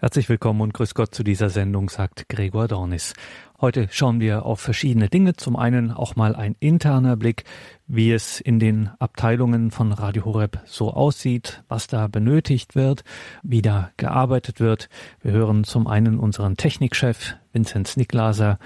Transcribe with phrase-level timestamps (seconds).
[0.00, 3.14] Herzlich willkommen und grüß Gott zu dieser Sendung, sagt Gregor Dornis.
[3.60, 5.34] Heute schauen wir auf verschiedene Dinge.
[5.34, 7.42] Zum einen auch mal ein interner Blick,
[7.88, 13.02] wie es in den Abteilungen von Radio Horeb so aussieht, was da benötigt wird,
[13.42, 14.88] wie da gearbeitet wird.
[15.20, 18.60] Wir hören zum einen unseren Technikchef Vinzenz Niklaser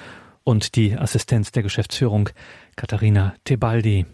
[0.45, 2.29] und die Assistenz der Geschäftsführung
[2.77, 4.05] Katharina Tebaldi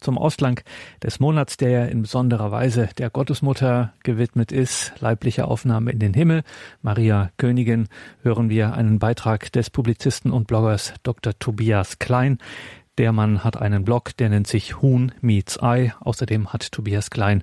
[0.00, 0.60] zum Ausklang
[1.02, 6.42] des Monats, der in besonderer Weise der Gottesmutter gewidmet ist, leibliche Aufnahme in den Himmel,
[6.82, 7.88] Maria Königin,
[8.22, 11.38] hören wir einen Beitrag des Publizisten und Bloggers Dr.
[11.38, 12.38] Tobias Klein.
[12.98, 15.92] Der Mann hat einen Blog, der nennt sich Huhn Meets Eye.
[16.00, 17.42] Außerdem hat Tobias Klein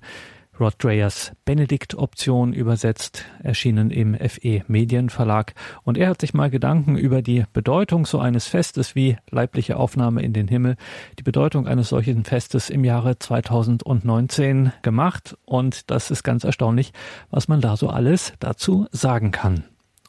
[0.59, 5.53] Rod Dreyers Benedikt-Option übersetzt, erschienen im FE Medienverlag.
[5.83, 10.21] Und er hat sich mal Gedanken über die Bedeutung so eines Festes wie leibliche Aufnahme
[10.23, 10.75] in den Himmel,
[11.19, 15.37] die Bedeutung eines solchen Festes im Jahre 2019 gemacht.
[15.45, 16.91] Und das ist ganz erstaunlich,
[17.29, 19.63] was man da so alles dazu sagen kann.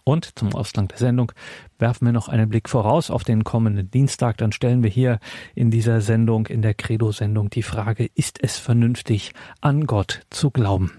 [0.09, 1.33] Und zum Ausgang der Sendung
[1.79, 4.39] werfen wir noch einen Blick voraus auf den kommenden Dienstag.
[4.39, 5.19] Dann stellen wir hier
[5.55, 10.93] in dieser Sendung, in der Credo-Sendung, die Frage, ist es vernünftig, an Gott zu glauben?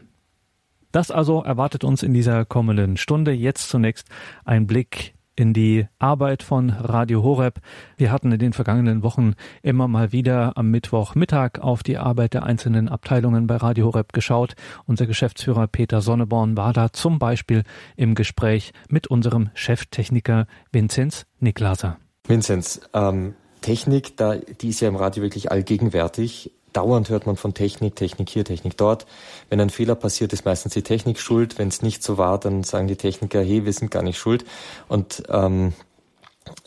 [0.92, 3.32] Das also erwartet uns in dieser kommenden Stunde.
[3.32, 4.08] Jetzt zunächst
[4.46, 7.62] ein Blick in die Arbeit von Radio Horeb.
[7.96, 12.44] Wir hatten in den vergangenen Wochen immer mal wieder am Mittwochmittag auf die Arbeit der
[12.44, 14.56] einzelnen Abteilungen bei Radio Horeb geschaut.
[14.86, 17.64] Unser Geschäftsführer Peter Sonneborn war da zum Beispiel
[17.96, 21.98] im Gespräch mit unserem Cheftechniker Vinzenz Niklaser.
[22.28, 26.52] Vinzenz, ähm, Technik, da, die ist ja im Radio wirklich allgegenwärtig.
[26.74, 29.06] Dauernd hört man von Technik, Technik hier, Technik dort.
[29.50, 31.58] Wenn ein Fehler passiert, ist meistens die Technik schuld.
[31.58, 34.46] Wenn es nicht so war, dann sagen die Techniker, hey, wir sind gar nicht schuld.
[34.88, 35.74] Und ähm,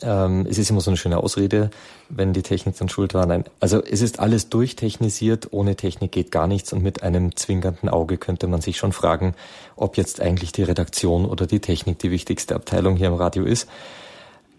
[0.01, 1.69] ähm, es ist immer so eine schöne Ausrede,
[2.09, 3.25] wenn die Technik dann schuld war.
[3.25, 5.49] Nein, also es ist alles durchtechnisiert.
[5.51, 6.73] Ohne Technik geht gar nichts.
[6.73, 9.35] Und mit einem zwinkernden Auge könnte man sich schon fragen,
[9.75, 13.67] ob jetzt eigentlich die Redaktion oder die Technik die wichtigste Abteilung hier im Radio ist.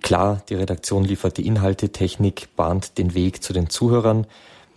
[0.02, 4.26] Klar, die Redaktion liefert die Inhalte, Technik bahnt den Weg zu den Zuhörern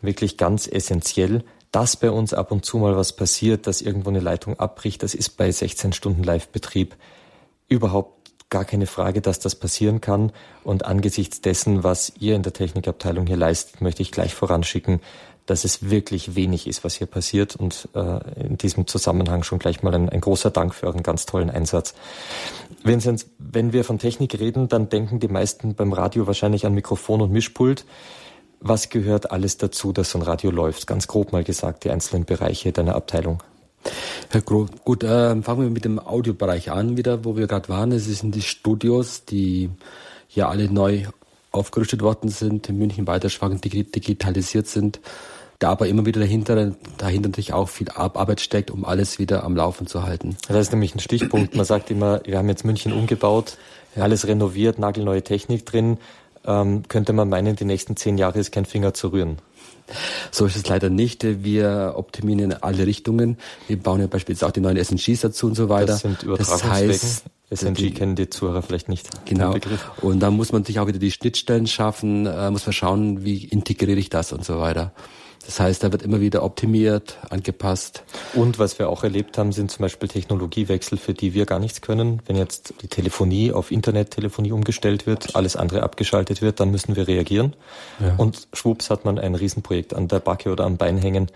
[0.07, 1.44] wirklich ganz essentiell.
[1.72, 5.13] Dass bei uns ab und zu mal was passiert, dass irgendwo eine Leitung abbricht, das
[5.13, 6.95] ist bei 16 Stunden Live-Betrieb
[7.68, 8.17] überhaupt
[8.50, 10.31] gar keine Frage, dass das passieren kann.
[10.63, 15.01] Und angesichts dessen, was ihr in der Technikabteilung hier leistet, möchte ich gleich voranschicken,
[15.46, 17.56] dass es wirklich wenig ist, was hier passiert.
[17.56, 21.25] Und äh, in diesem Zusammenhang schon gleich mal ein, ein großer Dank für euren ganz
[21.25, 21.94] tollen Einsatz.
[22.84, 27.22] Vincent, wenn wir von Technik reden, dann denken die meisten beim Radio wahrscheinlich an Mikrofon
[27.22, 27.85] und Mischpult.
[28.59, 30.88] Was gehört alles dazu, dass so ein Radio läuft?
[30.88, 33.44] Ganz grob mal gesagt, die einzelnen Bereiche deiner Abteilung.
[34.29, 37.91] Herr Groh, gut, äh, fangen wir mit dem Audiobereich an wieder, wo wir gerade waren.
[37.91, 39.69] Es sind die Studios, die
[40.29, 41.03] ja alle neu
[41.51, 45.00] aufgerüstet worden sind, in München weiter schwankend digitalisiert sind.
[45.59, 49.56] Da aber immer wieder dahinter, dahinter natürlich auch viel Arbeit steckt, um alles wieder am
[49.56, 50.38] Laufen zu halten.
[50.47, 51.56] Das ist nämlich ein Stichpunkt.
[51.56, 53.57] Man sagt immer, wir haben jetzt München umgebaut,
[53.96, 55.97] alles renoviert, nagelneue Technik drin
[56.47, 59.38] ähm, könnte man meinen, die nächsten zehn Jahre ist kein Finger zu rühren.
[60.31, 61.24] So ist es leider nicht.
[61.44, 63.38] Wir optimieren in alle Richtungen.
[63.68, 65.88] Wir bauen ja beispielsweise auch die neuen SNGs dazu und so weiter.
[65.88, 66.90] Das sind Übertragungswegen.
[66.90, 69.09] Das heißt, SNG kennen die Zuhörer vielleicht nicht.
[69.25, 69.56] Genau.
[70.02, 73.46] Und da muss man sich auch wieder die Schnittstellen schaffen, äh, muss man schauen, wie
[73.46, 74.91] integriere ich das und so weiter.
[75.47, 78.03] Das heißt, da wird immer wieder optimiert, angepasst.
[78.34, 81.80] Und was wir auch erlebt haben, sind zum Beispiel Technologiewechsel, für die wir gar nichts
[81.80, 82.22] können.
[82.25, 87.08] Wenn jetzt die Telefonie auf Internettelefonie umgestellt wird, alles andere abgeschaltet wird, dann müssen wir
[87.08, 87.56] reagieren.
[88.02, 88.16] Ja.
[88.18, 91.31] Und schwupps hat man ein Riesenprojekt an der Backe oder am Bein hängen.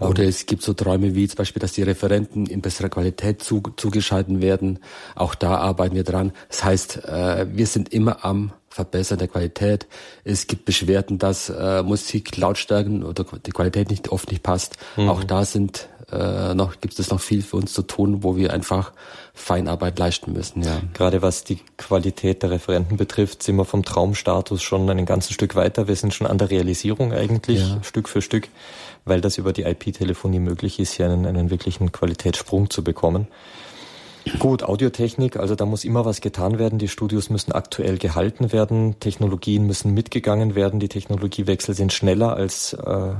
[0.00, 3.62] Oder es gibt so Träume wie zum Beispiel, dass die Referenten in besserer Qualität zu,
[3.76, 4.78] zugeschalten werden.
[5.14, 6.32] Auch da arbeiten wir dran.
[6.48, 9.88] Das heißt, äh, wir sind immer am Verbessern der Qualität.
[10.22, 14.76] Es gibt Beschwerden, dass äh, Musik Lautstärken oder die Qualität nicht oft nicht passt.
[14.96, 15.08] Mhm.
[15.08, 18.52] Auch da sind äh, noch gibt es noch viel für uns zu tun, wo wir
[18.52, 18.92] einfach
[19.34, 20.62] Feinarbeit leisten müssen.
[20.62, 20.80] Ja.
[20.94, 25.54] Gerade was die Qualität der Referenten betrifft, sind wir vom Traumstatus schon ein ganzes Stück
[25.54, 25.86] weiter.
[25.86, 27.82] Wir sind schon an der Realisierung eigentlich ja.
[27.82, 28.48] Stück für Stück,
[29.04, 33.28] weil das über die IP-Telefonie möglich ist, hier einen, einen wirklichen Qualitätssprung zu bekommen.
[34.38, 36.78] Gut, Audiotechnik, also da muss immer was getan werden.
[36.78, 40.80] Die Studios müssen aktuell gehalten werden, Technologien müssen mitgegangen werden.
[40.80, 43.14] Die Technologiewechsel sind schneller als, äh,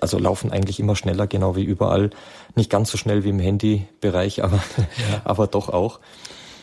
[0.00, 2.10] also laufen eigentlich immer schneller, genau wie überall.
[2.54, 5.22] Nicht ganz so schnell wie im Handybereich, aber, ja.
[5.24, 6.00] aber doch auch.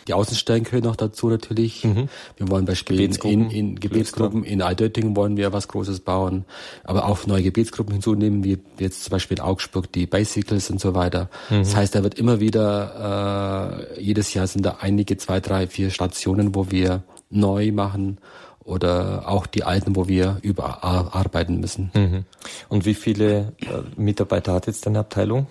[0.09, 1.83] Die Außenstellen gehören noch dazu natürlich.
[1.83, 2.09] Mhm.
[2.35, 6.45] Wir wollen beispielsweise in, in Gebetsgruppen, in Altötting wollen wir was Großes bauen,
[6.83, 10.95] aber auch neue Gebetsgruppen hinzunehmen, wie jetzt zum Beispiel in Augsburg die Bicycles und so
[10.95, 11.29] weiter.
[11.51, 11.59] Mhm.
[11.59, 15.91] Das heißt, da wird immer wieder, äh, jedes Jahr sind da einige, zwei, drei, vier
[15.91, 18.17] Stationen, wo wir neu machen
[18.63, 21.91] oder auch die alten, wo wir überarbeiten müssen.
[21.93, 22.25] Mhm.
[22.67, 25.45] Und wie viele äh, Mitarbeiter hat jetzt deine Abteilung?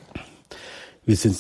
[1.09, 1.39] Wir sind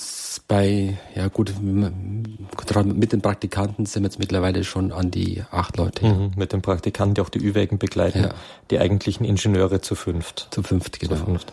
[0.48, 6.06] bei, ja gut, mit den Praktikanten sind wir jetzt mittlerweile schon an die acht Leute.
[6.06, 8.30] Mhm, mit den Praktikanten, die auch die Ü-Wägen begleiten, ja.
[8.70, 10.48] die eigentlichen Ingenieure zu fünft.
[10.52, 11.16] Zu fünft, genau.
[11.16, 11.52] Zu fünft.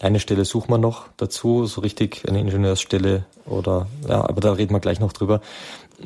[0.00, 4.72] Eine Stelle suchen wir noch dazu, so richtig eine Ingenieursstelle oder ja, aber da reden
[4.72, 5.42] wir gleich noch drüber.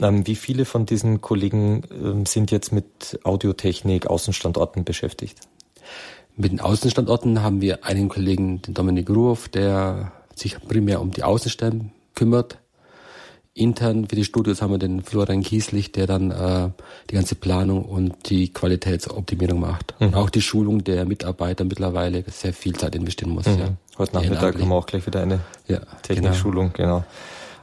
[0.03, 5.39] Ähm, wie viele von diesen Kollegen ähm, sind jetzt mit Audiotechnik, Außenstandorten beschäftigt?
[6.35, 11.25] Mit den Außenstandorten haben wir einen Kollegen, den Dominik Ruhoff, der sich primär um die
[11.25, 12.59] Außenstellen kümmert.
[13.55, 16.69] Intern für die Studios haben wir den Florian Kieslich, der dann äh,
[17.11, 19.95] die ganze Planung und die Qualitätsoptimierung macht.
[19.99, 20.09] Mhm.
[20.09, 23.47] Und auch die Schulung der Mitarbeiter mittlerweile sehr viel Zeit investieren muss.
[23.47, 23.59] Mhm.
[23.59, 23.69] Ja.
[23.97, 26.99] Heute Nachmittag haben wir auch gleich wieder eine ja, Technikschulung, genau.
[26.99, 27.05] genau.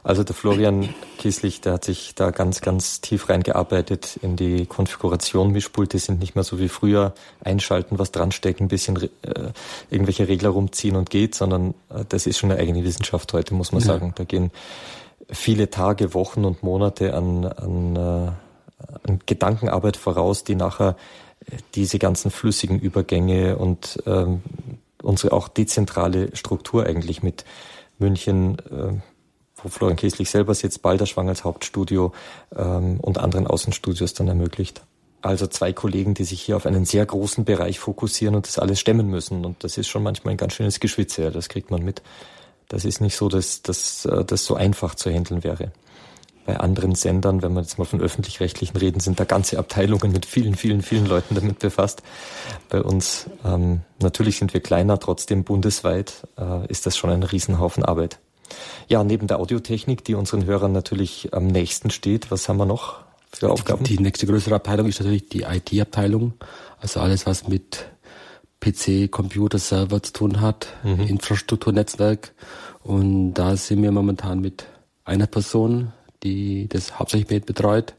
[0.04, 5.50] Also der Florian Kieslich, der hat sich da ganz, ganz tief reingearbeitet in die Konfiguration.
[5.50, 9.08] Mischpulte sind nicht mehr so wie früher einschalten, was dranstecken, ein bisschen äh,
[9.90, 13.72] irgendwelche Regler rumziehen und geht, sondern äh, das ist schon eine eigene Wissenschaft heute, muss
[13.72, 13.86] man ja.
[13.86, 14.12] sagen.
[14.14, 14.50] Da gehen
[15.30, 18.30] viele Tage, Wochen und Monate an, an, äh,
[19.08, 20.96] an Gedankenarbeit voraus, die nachher
[21.46, 24.42] äh, diese ganzen flüssigen Übergänge und ähm,
[25.02, 27.46] unsere auch dezentrale Struktur eigentlich mit
[27.98, 29.00] München, äh,
[29.64, 32.12] wo Florian Kieslich selber sitzt, Balderschwang als Hauptstudio
[32.54, 34.82] ähm, und anderen Außenstudios dann ermöglicht.
[35.22, 38.78] Also zwei Kollegen, die sich hier auf einen sehr großen Bereich fokussieren und das alles
[38.78, 39.46] stemmen müssen.
[39.46, 42.02] Und das ist schon manchmal ein ganz schönes Geschwitze, ja, das kriegt man mit.
[42.68, 45.72] Das ist nicht so, dass, dass äh, das so einfach zu handeln wäre.
[46.44, 50.26] Bei anderen Sendern, wenn wir jetzt mal von öffentlich-rechtlichen reden, sind da ganze Abteilungen mit
[50.26, 52.02] vielen, vielen, vielen Leuten damit befasst.
[52.68, 57.82] Bei uns, ähm, natürlich sind wir kleiner, trotzdem bundesweit äh, ist das schon ein Riesenhaufen
[57.82, 58.18] Arbeit.
[58.88, 63.00] Ja, neben der Audiotechnik, die unseren Hörern natürlich am nächsten steht, was haben wir noch
[63.32, 63.84] für Aufgaben?
[63.84, 66.34] Die, die nächste größere Abteilung ist natürlich die IT-Abteilung.
[66.78, 67.86] Also alles, was mit
[68.60, 71.00] PC, Computer, Server zu tun hat, mhm.
[71.00, 72.34] Infrastruktur, Netzwerk.
[72.82, 74.66] Und da sind wir momentan mit
[75.04, 75.92] einer Person,
[76.22, 77.94] die das hauptsächlich mit betreut,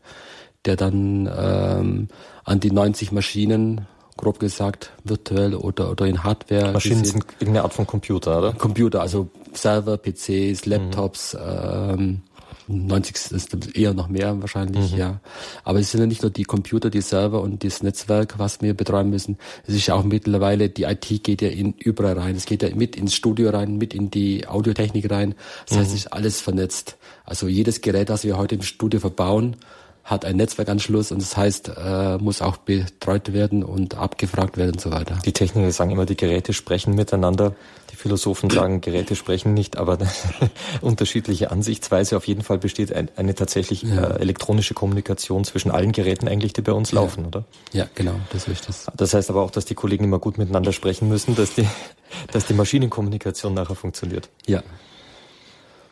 [0.65, 2.07] der dann ähm,
[2.44, 6.71] an die 90 Maschinen grob gesagt, virtuell oder, oder in Hardware.
[6.71, 7.21] Maschinen gesehen.
[7.21, 8.53] sind irgendeine Art von Computer, oder?
[8.53, 11.39] Computer, also Server, PCs, Laptops, mhm.
[11.39, 12.21] ähm,
[12.67, 14.97] 90 ist eher noch mehr wahrscheinlich, mhm.
[14.97, 15.19] ja.
[15.63, 18.73] Aber es sind ja nicht nur die Computer, die Server und das Netzwerk, was wir
[18.73, 19.38] betreuen müssen.
[19.67, 22.35] Es ist ja auch mittlerweile, die IT geht ja in überall rein.
[22.35, 25.35] Es geht ja mit ins Studio rein, mit in die Audiotechnik rein.
[25.67, 25.81] Das mhm.
[25.81, 26.97] heißt, es ist alles vernetzt.
[27.23, 29.57] Also jedes Gerät, das wir heute im Studio verbauen,
[30.05, 34.79] hat einen Netzwerkanschluss und das heißt, äh, muss auch betreut werden und abgefragt werden und
[34.79, 35.17] so weiter.
[35.25, 37.55] Die Techniker sagen immer, die Geräte sprechen miteinander.
[37.89, 39.97] Die Philosophen sagen, Geräte sprechen nicht, aber
[40.81, 42.17] unterschiedliche Ansichtsweise.
[42.17, 44.11] Auf jeden Fall besteht ein, eine tatsächlich ja.
[44.11, 47.01] äh, elektronische Kommunikation zwischen allen Geräten eigentlich, die bei uns ja.
[47.01, 47.45] laufen, oder?
[47.73, 48.85] Ja, genau, das ist das.
[48.95, 51.67] Das heißt aber auch, dass die Kollegen immer gut miteinander sprechen müssen, dass die,
[52.31, 54.29] dass die Maschinenkommunikation nachher funktioniert.
[54.45, 54.61] Ja.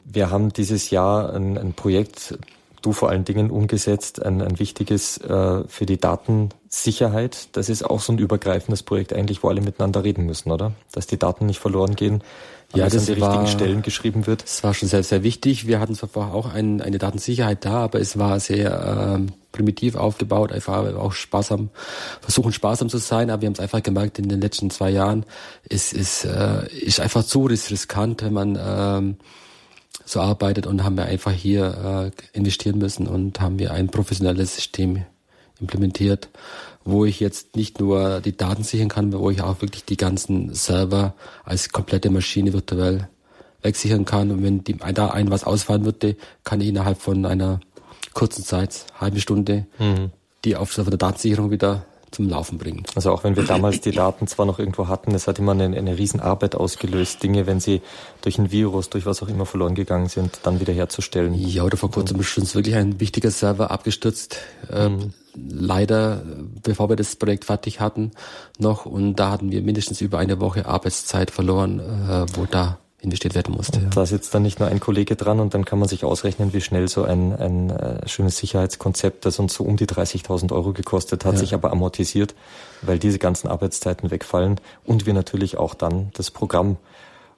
[0.06, 2.38] Wir haben dieses Jahr ein, ein Projekt
[2.84, 7.48] du vor allen Dingen umgesetzt, ein, ein wichtiges äh, für die Datensicherheit.
[7.54, 10.74] Das ist auch so ein übergreifendes Projekt eigentlich, wo alle miteinander reden müssen, oder?
[10.92, 12.24] Dass die Daten nicht verloren gehen,
[12.76, 14.44] ja, das an die war, richtigen Stellen geschrieben wird.
[14.44, 15.68] Das war schon sehr, sehr wichtig.
[15.68, 19.96] Wir hatten zwar vorher auch ein, eine Datensicherheit da, aber es war sehr äh, primitiv
[19.96, 21.70] aufgebaut, einfach auch sparsam,
[22.22, 25.26] versuchen sparsam zu sein, aber wir haben es einfach gemerkt in den letzten zwei Jahren,
[25.70, 29.18] es ist, äh, ist einfach zu riskant, wenn man ähm,
[30.06, 34.56] so arbeitet und haben wir einfach hier äh, investieren müssen und haben wir ein professionelles
[34.56, 35.04] System
[35.60, 36.30] implementiert,
[36.84, 40.54] wo ich jetzt nicht nur die Daten sichern kann, wo ich auch wirklich die ganzen
[40.54, 41.14] Server
[41.46, 43.08] als komplette Maschine virtuell
[43.62, 44.32] wegsichern kann.
[44.32, 47.62] Und wenn die, da ein was ausfallen würde, kann ich innerhalb von einer
[48.14, 50.12] kurzen Zeit, halbe Stunde, mhm.
[50.44, 52.84] die auf der Datensicherung wieder zum Laufen bringen.
[52.96, 55.66] Also auch wenn wir damals die Daten zwar noch irgendwo hatten, es hat immer eine,
[55.66, 57.82] eine Riesenarbeit ausgelöst, Dinge, wenn sie
[58.22, 61.34] durch ein Virus, durch was auch immer verloren gegangen sind, dann wieder herzustellen.
[61.34, 64.38] Ja, oder vor kurzem ist uns wirklich ein wichtiger Server abgestürzt.
[64.72, 65.14] Äh, mhm.
[65.36, 66.22] Leider,
[66.62, 68.12] bevor wir das Projekt fertig hatten,
[68.60, 68.86] noch.
[68.86, 73.54] Und da hatten wir mindestens über eine Woche Arbeitszeit verloren, äh, wo da investiert werden
[73.54, 73.80] musste.
[73.80, 76.54] Und da sitzt dann nicht nur ein Kollege dran und dann kann man sich ausrechnen,
[76.54, 80.74] wie schnell so ein, ein äh, schönes Sicherheitskonzept, das uns so um die 30.000 Euro
[80.74, 81.40] gekostet hat, ja.
[81.40, 82.34] sich aber amortisiert,
[82.82, 86.78] weil diese ganzen Arbeitszeiten wegfallen und wir natürlich auch dann das Programm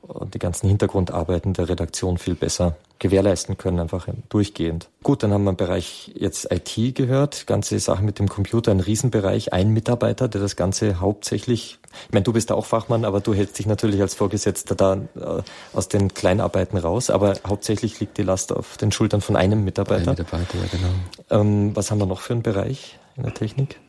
[0.07, 4.89] und die ganzen Hintergrundarbeiten der Redaktion viel besser gewährleisten können, einfach durchgehend.
[5.03, 8.79] Gut, dann haben wir im Bereich jetzt IT gehört, ganze Sache mit dem Computer, ein
[8.79, 13.21] Riesenbereich, ein Mitarbeiter, der das Ganze hauptsächlich, ich meine, du bist da auch Fachmann, aber
[13.21, 15.41] du hältst dich natürlich als Vorgesetzter da äh,
[15.73, 20.11] aus den Kleinarbeiten raus, aber hauptsächlich liegt die Last auf den Schultern von einem Mitarbeiter.
[20.11, 21.41] Ein Mitarbeiter, ja genau.
[21.41, 23.79] Ähm, was haben wir noch für einen Bereich in der Technik?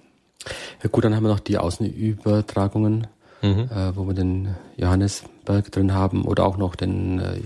[0.82, 3.06] Ja gut, dann haben wir noch die Außenübertragungen,
[3.42, 3.68] mhm.
[3.70, 7.40] äh, wo wir den Johannesberg drin haben oder auch noch den äh,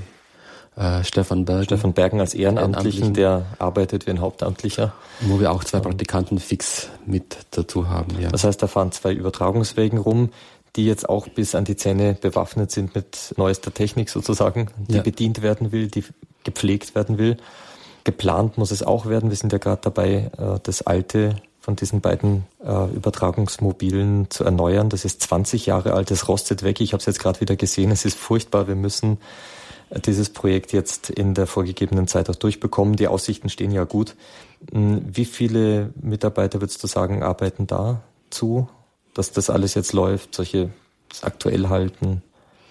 [0.76, 1.64] äh, Stefan Bergen.
[1.64, 4.92] Stefan Bergen als Ehrenamtlichen, der arbeitet wie ein Hauptamtlicher.
[5.20, 8.18] Wo wir auch zwei Praktikanten fix mit dazu haben.
[8.20, 8.28] Ja.
[8.28, 10.30] Das heißt, da fahren zwei Übertragungswegen rum,
[10.76, 15.02] die jetzt auch bis an die Zähne bewaffnet sind mit neuester Technik sozusagen, die ja.
[15.02, 16.04] bedient werden will, die
[16.44, 17.36] gepflegt werden will.
[18.04, 19.30] Geplant muss es auch werden.
[19.30, 24.88] Wir sind ja gerade dabei, äh, das alte von diesen beiden äh, Übertragungsmobilen zu erneuern.
[24.88, 26.80] Das ist 20 Jahre alt, das rostet weg.
[26.80, 27.90] Ich habe es jetzt gerade wieder gesehen.
[27.90, 28.66] Es ist furchtbar.
[28.66, 29.18] Wir müssen
[30.04, 32.96] dieses Projekt jetzt in der vorgegebenen Zeit auch durchbekommen.
[32.96, 34.14] Die Aussichten stehen ja gut.
[34.72, 38.68] Hm, wie viele Mitarbeiter würdest du sagen, arbeiten da zu,
[39.14, 40.70] dass das alles jetzt läuft, solche
[41.22, 42.22] aktuell halten?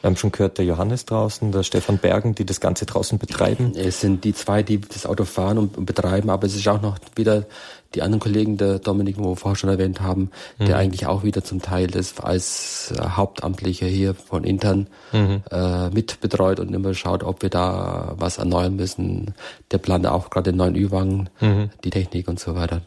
[0.02, 3.74] Wir haben schon gehört, der Johannes draußen, der Stefan Bergen, die das Ganze draußen betreiben.
[3.76, 7.00] Es sind die zwei, die das Auto fahren und betreiben, aber es ist auch noch
[7.16, 7.48] wieder
[7.96, 10.66] die anderen Kollegen, der Dominik, wo wir vorher schon erwähnt haben, mhm.
[10.66, 15.44] der eigentlich auch wieder zum Teil das als äh, Hauptamtlicher hier von intern mhm.
[15.52, 19.34] äh, mitbetreut und immer schaut, ob wir da was erneuern müssen.
[19.72, 21.70] Der plant auch gerade den neuen Ü-Wagen, mhm.
[21.84, 22.82] die Technik und so weiter.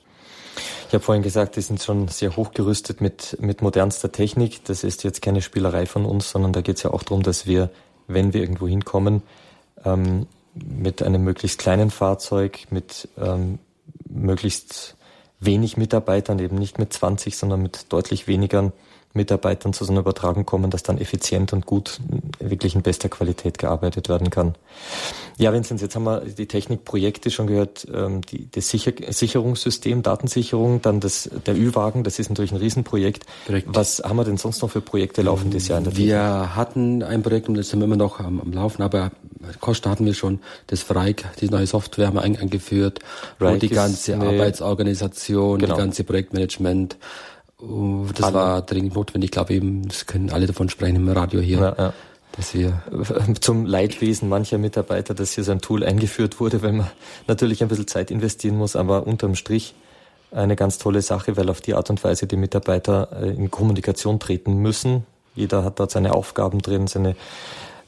[0.88, 4.64] Ich habe vorhin gesagt, die sind schon sehr hochgerüstet mit, mit modernster Technik.
[4.66, 7.47] Das ist jetzt keine Spielerei von uns, sondern da geht es ja auch darum, dass
[7.47, 7.71] wir,
[8.09, 9.23] wenn wir irgendwo hinkommen,
[9.87, 13.59] ähm, mit einem möglichst kleinen Fahrzeug, mit ähm,
[14.12, 14.97] möglichst
[15.40, 18.73] wenig Mitarbeitern, eben nicht mit 20, sondern mit deutlich weniger
[19.14, 22.00] Mitarbeitern zu so einer Übertragung kommen, dass dann effizient und gut
[22.38, 24.54] wirklich in bester Qualität gearbeitet werden kann.
[25.37, 30.81] Ja, Vinzenz, jetzt haben wir die Technikprojekte schon gehört, ähm, die, das Sicher Sicherungssystem, Datensicherung,
[30.81, 33.26] dann das, der Ü-Wagen, das ist natürlich ein Riesenprojekt.
[33.45, 33.69] Projekt.
[33.71, 36.57] Was haben wir denn sonst noch für Projekte laufen dieses Jahr in der Wir Technik?
[36.57, 39.11] hatten ein Projekt und das sind wir immer noch am, am Laufen, aber
[39.61, 43.00] Costa hatten wir schon, das Freik, die neue Software haben wir eingeführt,
[43.38, 45.75] wo die ganze Arbeitsorganisation, genau.
[45.75, 46.96] die ganze Projektmanagement,
[47.62, 48.34] Oh, das alle.
[48.34, 49.28] war dringend notwendig.
[49.28, 51.58] Ich glaube eben, das können alle davon sprechen im Radio hier.
[51.58, 51.92] Ja, ja.
[52.32, 52.82] Dass wir
[53.40, 56.90] zum Leidwesen mancher Mitarbeiter, dass hier so ein Tool eingeführt wurde, weil man
[57.28, 59.75] natürlich ein bisschen Zeit investieren muss, aber unterm Strich
[60.32, 64.18] eine ganz tolle Sache, weil auf die Art und Weise die Mitarbeiter äh, in Kommunikation
[64.18, 65.04] treten müssen.
[65.34, 67.16] Jeder hat dort seine Aufgaben drin, seine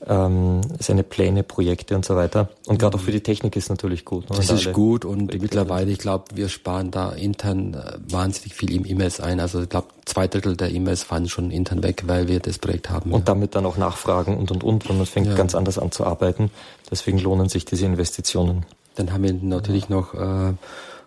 [0.07, 2.49] ähm, seine Pläne, Projekte und so weiter.
[2.67, 4.29] Und gerade auch für die Technik ist natürlich gut.
[4.31, 4.37] Ne?
[4.37, 8.73] Das ist gut und Projekte mittlerweile, ich glaube, wir sparen da intern äh, wahnsinnig viel
[8.73, 9.41] im E-Mails ein.
[9.41, 12.91] Also ich glaube, zwei Drittel der E-Mails fallen schon intern weg, weil wir das Projekt
[12.91, 13.13] haben.
[13.13, 13.25] Und ja.
[13.27, 15.35] damit dann auch nachfragen und und und, und man fängt ja.
[15.35, 16.51] ganz anders an zu arbeiten.
[16.91, 18.67] Deswegen lohnen sich diese Investitionen.
[18.97, 20.53] Dann haben wir natürlich noch äh,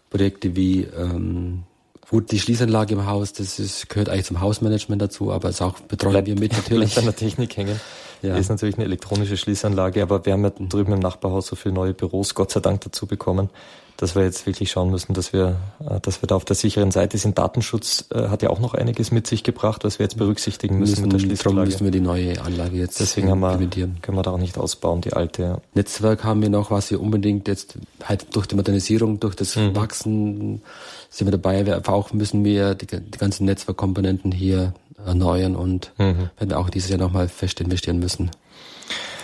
[0.09, 1.63] Projekte wie ähm,
[2.09, 5.77] Gut, die Schließanlage im Haus, das ist, gehört eigentlich zum Hausmanagement dazu, aber es auch
[5.81, 6.93] betreuen bleibt, wir mit natürlich.
[6.93, 7.81] Bleibt an der Technik hängen.
[8.21, 8.35] Ja.
[8.35, 11.93] Ist natürlich eine elektronische Schließanlage, aber wir haben ja drüben im Nachbarhaus so viele neue
[11.93, 13.49] Büros, Gott sei Dank, dazu bekommen,
[13.97, 16.91] dass wir jetzt wirklich schauen müssen, dass wir, äh, dass wir da auf der sicheren
[16.91, 17.37] Seite sind.
[17.37, 20.91] Datenschutz äh, hat ja auch noch einiges mit sich gebracht, was wir jetzt berücksichtigen müssen,
[20.91, 21.69] müssen mit der Schließanlage.
[21.69, 25.01] müssen wir die neue Anlage jetzt Deswegen haben wir, können wir da auch nicht ausbauen,
[25.01, 25.41] die alte.
[25.41, 25.61] Ja.
[25.73, 29.75] Netzwerk haben wir noch, was wir unbedingt jetzt halt durch die Modernisierung, durch das mhm.
[29.75, 30.61] Wachsen
[31.09, 31.65] sind wir dabei.
[31.65, 34.73] Wir auch müssen wir die, die ganzen Netzwerkkomponenten hier
[35.05, 36.29] erneuern und mhm.
[36.37, 38.31] werden auch dieses Jahr nochmal fest investieren müssen.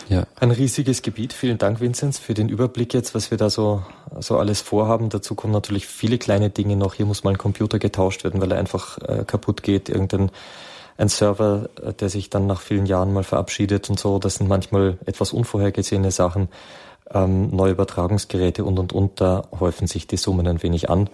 [0.10, 0.26] Ja.
[0.36, 1.34] Ein riesiges Gebiet.
[1.34, 3.84] Vielen Dank, Vinzenz, für den Überblick jetzt, was wir da so,
[4.20, 5.10] so alles vorhaben.
[5.10, 6.94] Dazu kommen natürlich viele kleine Dinge noch.
[6.94, 9.90] Hier muss mal ein Computer getauscht werden, weil er einfach äh, kaputt geht.
[9.90, 10.30] Irgendein
[10.98, 14.20] ein Server, äh, der sich dann nach vielen Jahren mal verabschiedet und so.
[14.20, 16.50] Das sind manchmal etwas unvorhergesehene Sachen.
[17.12, 19.22] Ähm, neue Übertragungsgeräte und, und, und.
[19.22, 21.10] Da häufen sich die Summen ein wenig an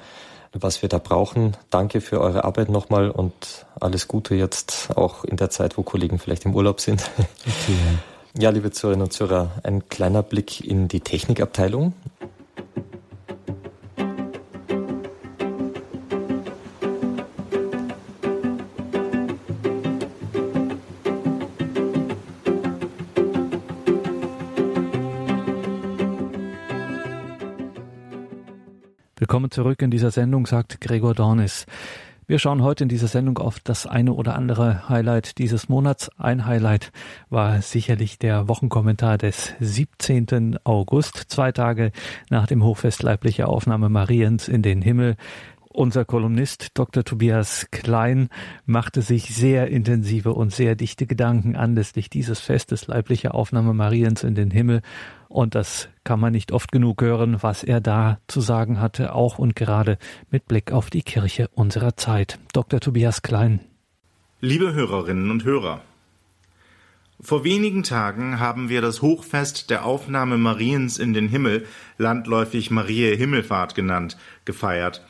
[0.53, 1.55] was wir da brauchen.
[1.69, 6.19] Danke für eure Arbeit nochmal und alles Gute jetzt auch in der Zeit, wo Kollegen
[6.19, 7.09] vielleicht im Urlaub sind.
[7.19, 7.77] Okay.
[8.37, 11.93] Ja, liebe Zuhörerinnen und Zuhörer, ein kleiner Blick in die Technikabteilung.
[29.29, 31.67] Willkommen zurück in dieser Sendung, sagt Gregor Dornis.
[32.25, 36.09] Wir schauen heute in dieser Sendung auf das eine oder andere Highlight dieses Monats.
[36.17, 36.91] Ein Highlight
[37.29, 40.57] war sicherlich der Wochenkommentar des 17.
[40.63, 41.91] August, zwei Tage
[42.31, 45.15] nach dem Hochfest leiblicher Aufnahme Mariens in den Himmel.
[45.71, 47.03] Unser Kolumnist Dr.
[47.03, 48.29] Tobias Klein
[48.65, 54.33] machte sich sehr intensive und sehr dichte Gedanken anlässlich dieses Festes leiblicher Aufnahme Mariens in
[54.33, 54.81] den Himmel
[55.29, 59.39] und das kann man nicht oft genug hören, was er da zu sagen hatte, auch
[59.39, 59.97] und gerade
[60.29, 62.39] mit Blick auf die Kirche unserer Zeit.
[62.51, 62.81] Dr.
[62.81, 63.61] Tobias Klein.
[64.41, 65.81] Liebe Hörerinnen und Hörer,
[67.21, 71.65] vor wenigen Tagen haben wir das Hochfest der Aufnahme Mariens in den Himmel,
[71.97, 75.05] landläufig Mariä Himmelfahrt genannt, gefeiert.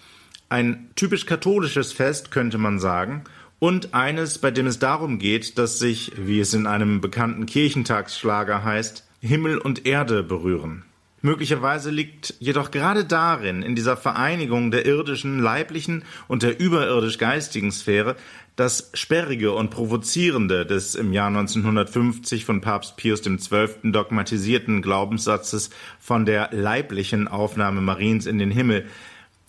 [0.50, 3.26] Ein typisch katholisches Fest, könnte man sagen,
[3.60, 8.64] und eines, bei dem es darum geht, dass sich, wie es in einem bekannten Kirchentagsschlager
[8.64, 10.84] heißt, Himmel und Erde berühren.
[11.22, 17.72] Möglicherweise liegt jedoch gerade darin, in dieser Vereinigung der irdischen leiblichen und der überirdisch geistigen
[17.72, 18.16] Sphäre,
[18.56, 23.92] das Sperrige und Provozierende des im Jahr 1950 von Papst Pius XII.
[23.92, 28.86] dogmatisierten Glaubenssatzes von der leiblichen Aufnahme Mariens in den Himmel,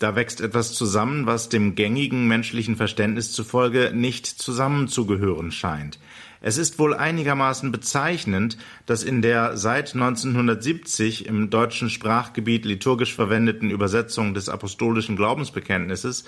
[0.00, 5.99] da wächst etwas zusammen, was dem gängigen menschlichen Verständnis zufolge nicht zusammenzugehören scheint.
[6.40, 13.71] Es ist wohl einigermaßen bezeichnend, dass in der seit 1970 im deutschen Sprachgebiet liturgisch verwendeten
[13.71, 16.25] Übersetzung des apostolischen Glaubensbekenntnisses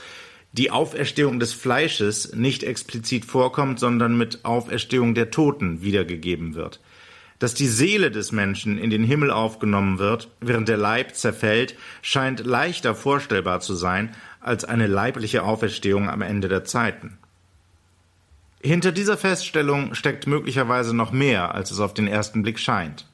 [0.53, 6.79] die Auferstehung des Fleisches nicht explizit vorkommt, sondern mit Auferstehung der Toten wiedergegeben wird
[7.43, 12.47] dass die Seele des Menschen in den Himmel aufgenommen wird, während der Leib zerfällt, scheint
[12.47, 17.19] leichter vorstellbar zu sein als eine leibliche Auferstehung am Ende der Zeiten.
[18.63, 23.09] Hinter dieser Feststellung steckt möglicherweise noch mehr, als es auf den ersten Blick scheint.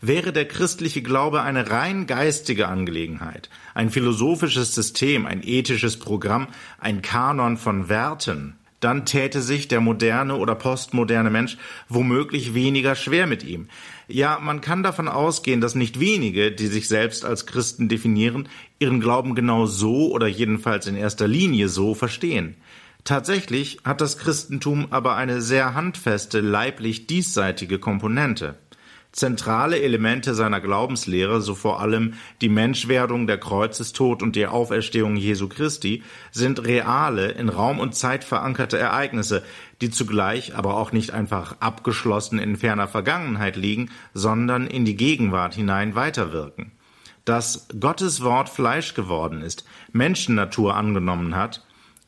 [0.00, 6.46] Wäre der christliche Glaube eine rein geistige Angelegenheit, ein philosophisches System, ein ethisches Programm,
[6.78, 11.56] ein Kanon von Werten, dann täte sich der moderne oder postmoderne Mensch
[11.88, 13.68] womöglich weniger schwer mit ihm.
[14.08, 18.48] Ja, man kann davon ausgehen, dass nicht wenige, die sich selbst als Christen definieren,
[18.78, 22.56] ihren Glauben genau so oder jedenfalls in erster Linie so verstehen.
[23.04, 28.56] Tatsächlich hat das Christentum aber eine sehr handfeste leiblich diesseitige Komponente.
[29.14, 35.48] Zentrale Elemente seiner Glaubenslehre, so vor allem die Menschwerdung, der Kreuzestod und die Auferstehung Jesu
[35.48, 36.02] Christi,
[36.32, 39.44] sind reale, in Raum und Zeit verankerte Ereignisse,
[39.80, 45.54] die zugleich aber auch nicht einfach abgeschlossen in ferner Vergangenheit liegen, sondern in die Gegenwart
[45.54, 46.72] hinein weiterwirken.
[47.24, 51.63] Dass Gottes Wort Fleisch geworden ist, Menschennatur angenommen hat,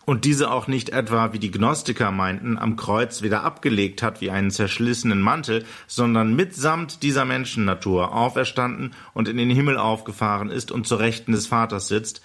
[0.06, 4.30] und diese auch nicht etwa, wie die Gnostiker meinten, am Kreuz wieder abgelegt hat wie
[4.30, 10.86] einen zerschlissenen Mantel, sondern mitsamt dieser Menschennatur auferstanden und in den Himmel aufgefahren ist und
[10.86, 12.22] zur Rechten des Vaters sitzt,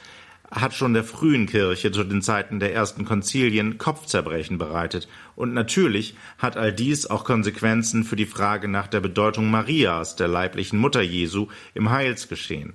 [0.52, 5.08] hat schon der frühen Kirche zu den Zeiten der ersten Konzilien Kopfzerbrechen bereitet.
[5.36, 10.28] Und natürlich hat all dies auch Konsequenzen für die Frage nach der Bedeutung Marias, der
[10.28, 12.74] leiblichen Mutter Jesu, im Heilsgeschehen.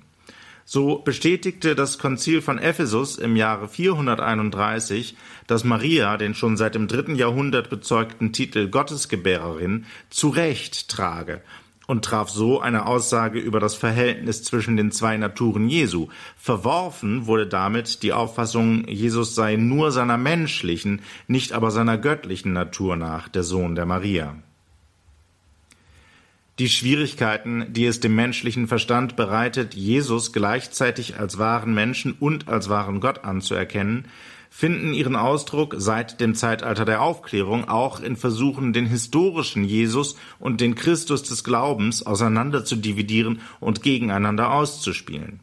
[0.69, 5.15] So bestätigte das Konzil von Ephesus im Jahre 431,
[5.47, 11.41] dass Maria den schon seit dem dritten Jahrhundert bezeugten Titel Gottesgebärerin zu Recht trage
[11.87, 16.09] und traf so eine Aussage über das Verhältnis zwischen den zwei Naturen Jesu.
[16.35, 22.97] Verworfen wurde damit die Auffassung, Jesus sei nur seiner menschlichen, nicht aber seiner göttlichen Natur
[22.97, 24.35] nach der Sohn der Maria.
[26.59, 32.67] Die Schwierigkeiten, die es dem menschlichen Verstand bereitet, Jesus gleichzeitig als wahren Menschen und als
[32.67, 34.05] wahren Gott anzuerkennen,
[34.49, 40.59] finden ihren Ausdruck seit dem Zeitalter der Aufklärung auch in Versuchen, den historischen Jesus und
[40.59, 45.41] den Christus des Glaubens auseinander zu dividieren und gegeneinander auszuspielen.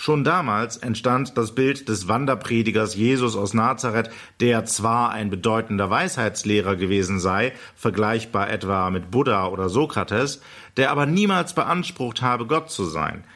[0.00, 4.08] Schon damals entstand das Bild des Wanderpredigers Jesus aus Nazareth,
[4.40, 10.40] der zwar ein bedeutender Weisheitslehrer gewesen sei, vergleichbar etwa mit Buddha oder Sokrates,
[10.78, 13.24] der aber niemals beansprucht habe, Gott zu sein–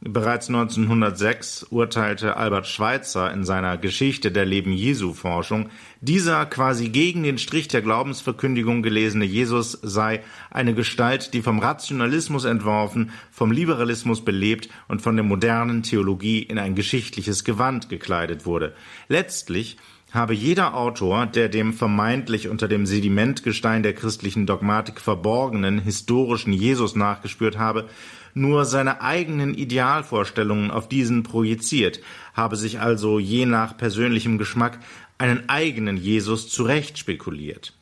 [0.00, 5.70] Bereits 1906 urteilte Albert Schweitzer in seiner Geschichte der Leben Jesu Forschung,
[6.02, 12.44] dieser quasi gegen den Strich der Glaubensverkündigung gelesene Jesus sei eine Gestalt, die vom Rationalismus
[12.44, 18.74] entworfen, vom Liberalismus belebt und von der modernen Theologie in ein geschichtliches Gewand gekleidet wurde.
[19.08, 19.78] Letztlich
[20.12, 26.94] habe jeder Autor, der dem vermeintlich unter dem Sedimentgestein der christlichen Dogmatik verborgenen historischen Jesus
[26.94, 27.88] nachgespürt habe,
[28.36, 32.00] nur seine eigenen Idealvorstellungen auf diesen projiziert,
[32.34, 34.78] habe sich also je nach persönlichem Geschmack
[35.16, 37.72] einen eigenen Jesus zurecht spekuliert.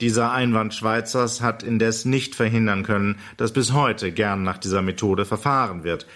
[0.00, 5.24] Dieser Einwand Schweizers hat indes nicht verhindern können, dass bis heute gern nach dieser Methode
[5.24, 6.06] verfahren wird.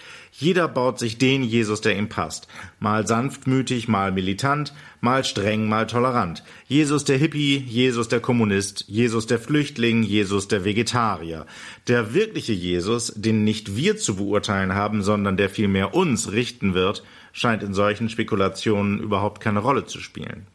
[0.41, 2.49] Jeder baut sich den Jesus, der ihm passt.
[2.79, 4.73] Mal sanftmütig, mal militant,
[5.03, 6.43] mal streng, mal tolerant.
[6.67, 11.45] Jesus der Hippie, Jesus der Kommunist, Jesus der Flüchtling, Jesus der Vegetarier.
[11.89, 17.05] Der wirkliche Jesus, den nicht wir zu beurteilen haben, sondern der vielmehr uns richten wird,
[17.35, 20.47] scheint in solchen Spekulationen überhaupt keine Rolle zu spielen.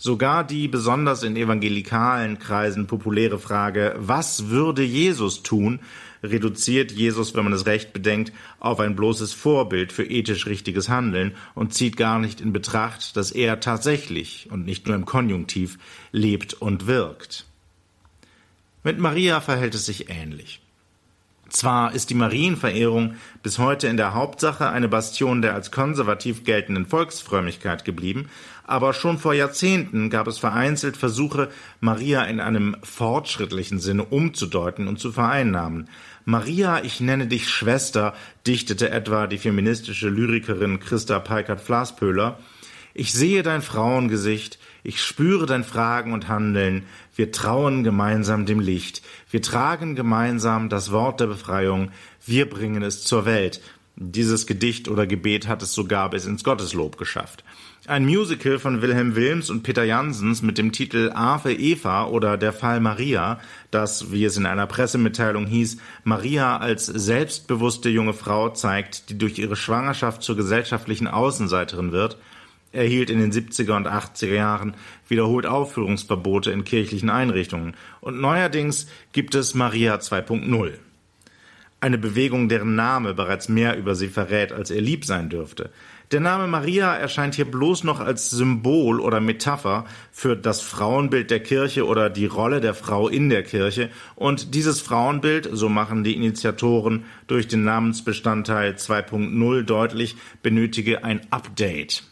[0.00, 5.80] Sogar die besonders in evangelikalen Kreisen populäre Frage, was würde Jesus tun,
[6.22, 11.34] reduziert Jesus, wenn man es recht bedenkt, auf ein bloßes Vorbild für ethisch richtiges Handeln
[11.56, 15.78] und zieht gar nicht in Betracht, dass er tatsächlich und nicht nur im Konjunktiv
[16.12, 17.44] lebt und wirkt.
[18.84, 20.60] Mit Maria verhält es sich ähnlich.
[21.48, 26.84] Zwar ist die Marienverehrung bis heute in der Hauptsache eine Bastion der als konservativ geltenden
[26.84, 28.28] Volksfrömmigkeit geblieben,
[28.68, 31.48] aber schon vor Jahrzehnten gab es vereinzelt Versuche,
[31.80, 35.88] Maria in einem fortschrittlichen Sinne umzudeuten und zu vereinnahmen.
[36.26, 38.14] Maria, ich nenne dich Schwester,
[38.46, 42.38] dichtete etwa die feministische Lyrikerin Christa Peikert-Flaspöhler.
[42.92, 46.84] Ich sehe dein Frauengesicht, ich spüre dein Fragen und Handeln,
[47.16, 49.00] wir trauen gemeinsam dem Licht,
[49.30, 51.90] wir tragen gemeinsam das Wort der Befreiung,
[52.26, 53.62] wir bringen es zur Welt.
[53.96, 57.44] Dieses Gedicht oder Gebet hat es sogar bis ins Gotteslob geschafft.
[57.88, 62.52] Ein Musical von Wilhelm Wilms und Peter Jansens mit dem Titel Ave Eva oder Der
[62.52, 69.08] Fall Maria, das, wie es in einer Pressemitteilung hieß, Maria als selbstbewusste junge Frau zeigt,
[69.08, 72.18] die durch ihre Schwangerschaft zur gesellschaftlichen Außenseiterin wird,
[72.72, 74.74] erhielt in den 70er und 80er Jahren
[75.08, 77.72] wiederholt Aufführungsverbote in kirchlichen Einrichtungen
[78.02, 80.74] und neuerdings gibt es Maria 2.0.
[81.80, 85.70] Eine Bewegung, deren Name bereits mehr über sie verrät, als ihr lieb sein dürfte.
[86.10, 91.40] Der Name Maria erscheint hier bloß noch als Symbol oder Metapher für das Frauenbild der
[91.40, 96.14] Kirche oder die Rolle der Frau in der Kirche und dieses Frauenbild, so machen die
[96.14, 102.04] Initiatoren durch den Namensbestandteil 2.0 deutlich, benötige ein Update.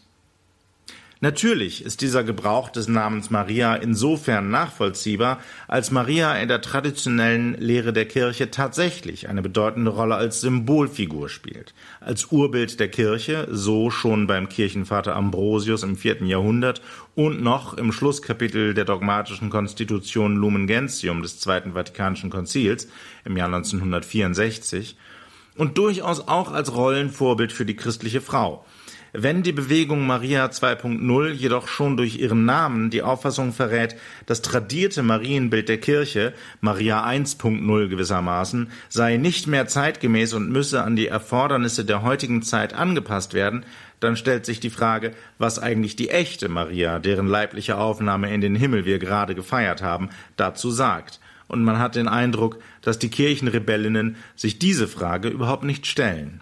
[1.19, 7.91] Natürlich ist dieser Gebrauch des Namens Maria insofern nachvollziehbar, als Maria in der traditionellen Lehre
[7.91, 11.73] der Kirche tatsächlich eine bedeutende Rolle als Symbolfigur spielt.
[12.01, 16.83] Als Urbild der Kirche, so schon beim Kirchenvater Ambrosius im vierten Jahrhundert
[17.15, 22.89] und noch im Schlusskapitel der dogmatischen Konstitution Lumen Gentium des Zweiten Vatikanischen Konzils
[23.25, 24.95] im Jahr 1964
[25.55, 28.63] und durchaus auch als Rollenvorbild für die christliche Frau.
[29.19, 33.95] Wenn die Bewegung Maria 2.0 jedoch schon durch ihren Namen die Auffassung verrät,
[34.27, 40.95] das tradierte Marienbild der Kirche, Maria 1.0 gewissermaßen, sei nicht mehr zeitgemäß und müsse an
[40.95, 43.65] die Erfordernisse der heutigen Zeit angepasst werden,
[43.99, 48.53] dann stellt sich die Frage, was eigentlich die echte Maria, deren leibliche Aufnahme in den
[48.53, 51.19] Himmel wir gerade gefeiert haben, dazu sagt.
[51.47, 56.41] Und man hat den Eindruck, dass die Kirchenrebellinnen sich diese Frage überhaupt nicht stellen.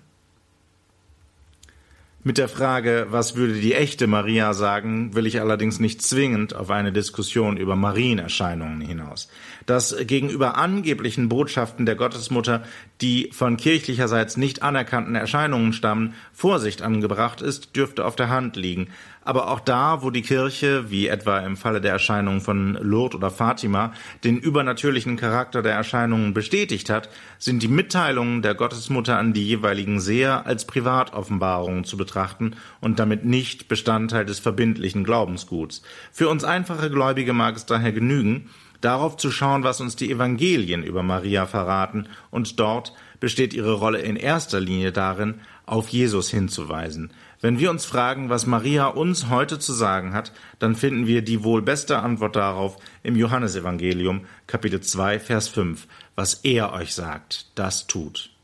[2.28, 6.72] Mit der Frage, was würde die echte Maria sagen, will ich allerdings nicht zwingend auf
[6.72, 9.30] eine Diskussion über Marienerscheinungen hinaus.
[9.66, 12.64] Dass gegenüber angeblichen Botschaften der Gottesmutter,
[13.02, 18.90] die von kirchlicherseits nicht anerkannten Erscheinungen stammen, Vorsicht angebracht ist, dürfte auf der Hand liegen.
[19.26, 23.32] Aber auch da, wo die Kirche, wie etwa im Falle der Erscheinungen von Lourdes oder
[23.32, 23.92] Fatima,
[24.24, 30.00] den übernatürlichen Charakter der Erscheinungen bestätigt hat, sind die Mitteilungen der Gottesmutter an die jeweiligen
[30.00, 35.82] Seher als Privatoffenbarungen zu betrachten und damit nicht Bestandteil des verbindlichen Glaubensguts.
[36.12, 38.50] Für uns einfache Gläubige mag es daher genügen,
[38.86, 44.00] darauf zu schauen, was uns die Evangelien über Maria verraten, und dort besteht ihre Rolle
[44.00, 47.12] in erster Linie darin, auf Jesus hinzuweisen.
[47.42, 51.44] Wenn wir uns fragen, was Maria uns heute zu sagen hat, dann finden wir die
[51.44, 55.88] wohl beste Antwort darauf im Johannesevangelium Kapitel 2 Vers 5.
[56.16, 58.35] Was er euch sagt, das tut.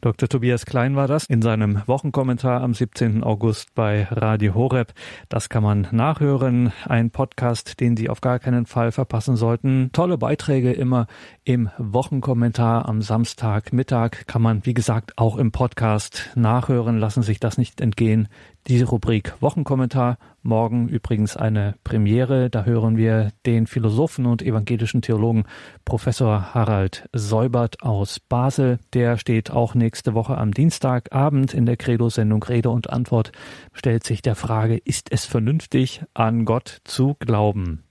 [0.00, 0.28] Dr.
[0.28, 3.24] Tobias Klein war das in seinem Wochenkommentar am 17.
[3.24, 4.92] August bei Radio Horeb.
[5.28, 6.72] Das kann man nachhören.
[6.84, 9.90] Ein Podcast, den Sie auf gar keinen Fall verpassen sollten.
[9.92, 11.08] Tolle Beiträge immer
[11.42, 14.28] im Wochenkommentar am Samstagmittag.
[14.28, 16.98] Kann man, wie gesagt, auch im Podcast nachhören.
[16.98, 18.28] Lassen sich das nicht entgehen
[18.68, 20.18] diese Rubrik Wochenkommentar.
[20.48, 22.48] Morgen übrigens eine Premiere.
[22.48, 25.44] Da hören wir den Philosophen und evangelischen Theologen
[25.84, 28.78] Professor Harald Seubert aus Basel.
[28.94, 33.30] Der steht auch nächste Woche am Dienstagabend in der Credo-Sendung Rede und Antwort.
[33.74, 37.84] Stellt sich der Frage, ist es vernünftig, an Gott zu glauben?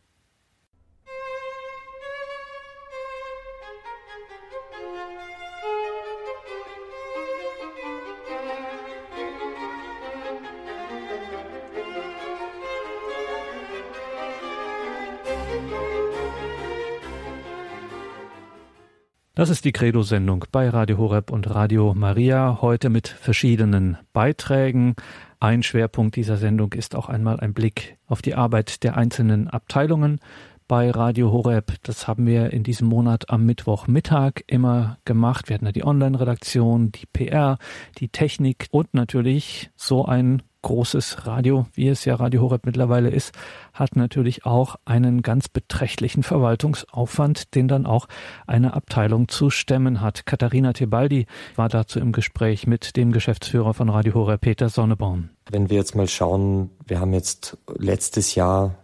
[19.37, 24.95] Das ist die Credo-Sendung bei Radio Horeb und Radio Maria, heute mit verschiedenen Beiträgen.
[25.39, 30.21] Ein Schwerpunkt dieser Sendung ist auch einmal ein Blick auf die Arbeit der einzelnen Abteilungen
[30.67, 31.73] bei Radio Horeb.
[31.83, 35.49] Das haben wir in diesem Monat am Mittwochmittag immer gemacht.
[35.49, 37.57] Wir hatten ja die Online-Redaktion, die PR,
[37.99, 43.33] die Technik und natürlich so ein großes Radio, wie es ja Radio Horeb mittlerweile ist,
[43.73, 48.07] hat natürlich auch einen ganz beträchtlichen Verwaltungsaufwand, den dann auch
[48.47, 50.25] eine Abteilung zu stemmen hat.
[50.25, 51.25] Katharina Tebaldi
[51.55, 55.29] war dazu im Gespräch mit dem Geschäftsführer von Radio Horeb, Peter Sonneborn.
[55.49, 58.75] Wenn wir jetzt mal schauen, wir haben jetzt letztes Jahr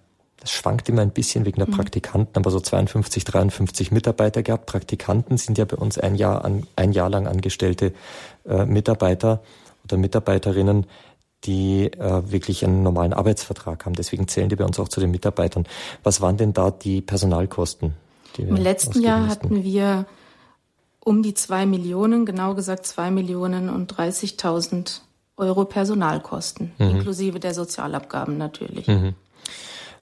[0.44, 1.72] das schwankt immer ein bisschen wegen der mhm.
[1.78, 4.66] Praktikanten, aber so 52, 53 Mitarbeiter gehabt.
[4.66, 7.94] Praktikanten sind ja bei uns ein Jahr, an, ein Jahr lang angestellte
[8.46, 9.42] äh, Mitarbeiter
[9.86, 10.86] oder Mitarbeiterinnen,
[11.46, 13.94] die äh, wirklich einen normalen Arbeitsvertrag haben.
[13.94, 15.66] Deswegen zählen die bei uns auch zu den Mitarbeitern.
[16.04, 17.94] Was waren denn da die Personalkosten?
[18.36, 20.06] Die Im letzten Jahr hatten wir
[21.00, 25.00] um die zwei Millionen, genau gesagt zwei Millionen und 30.000
[25.38, 26.90] Euro Personalkosten, mhm.
[26.90, 28.88] inklusive der Sozialabgaben natürlich.
[28.88, 29.16] Mhm.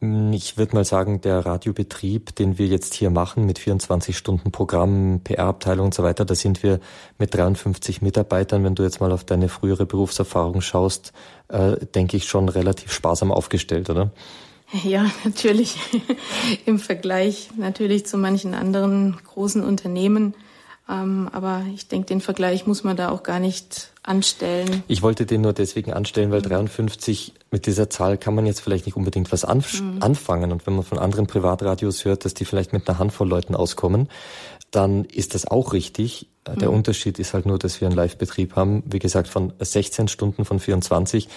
[0.04, 5.22] Ich würde mal sagen, der Radiobetrieb, den wir jetzt hier machen mit 24 Stunden Programm,
[5.24, 6.80] PR-Abteilung und so weiter, da sind wir
[7.20, 11.14] mit 53 Mitarbeitern, wenn du jetzt mal auf deine frühere Berufserfahrung schaust,
[11.50, 14.10] äh, denke ich schon relativ sparsam aufgestellt, oder?
[14.84, 15.78] Ja, natürlich.
[16.66, 20.34] Im Vergleich natürlich zu manchen anderen großen Unternehmen
[20.92, 24.84] ähm, aber ich denke, den Vergleich muss man da auch gar nicht anstellen.
[24.88, 26.50] Ich wollte den nur deswegen anstellen, weil mhm.
[26.50, 30.02] 53 mit dieser Zahl kann man jetzt vielleicht nicht unbedingt was anf mhm.
[30.02, 30.52] anfangen.
[30.52, 34.10] Und wenn man von anderen Privatradios hört, dass die vielleicht mit einer Handvoll Leuten auskommen,
[34.72, 36.28] dann ist das auch richtig.
[36.48, 36.78] Der mhm.
[36.78, 40.60] Unterschied ist halt nur, dass wir einen Live-Betrieb haben, wie gesagt, von 16 Stunden von
[40.60, 41.30] 24,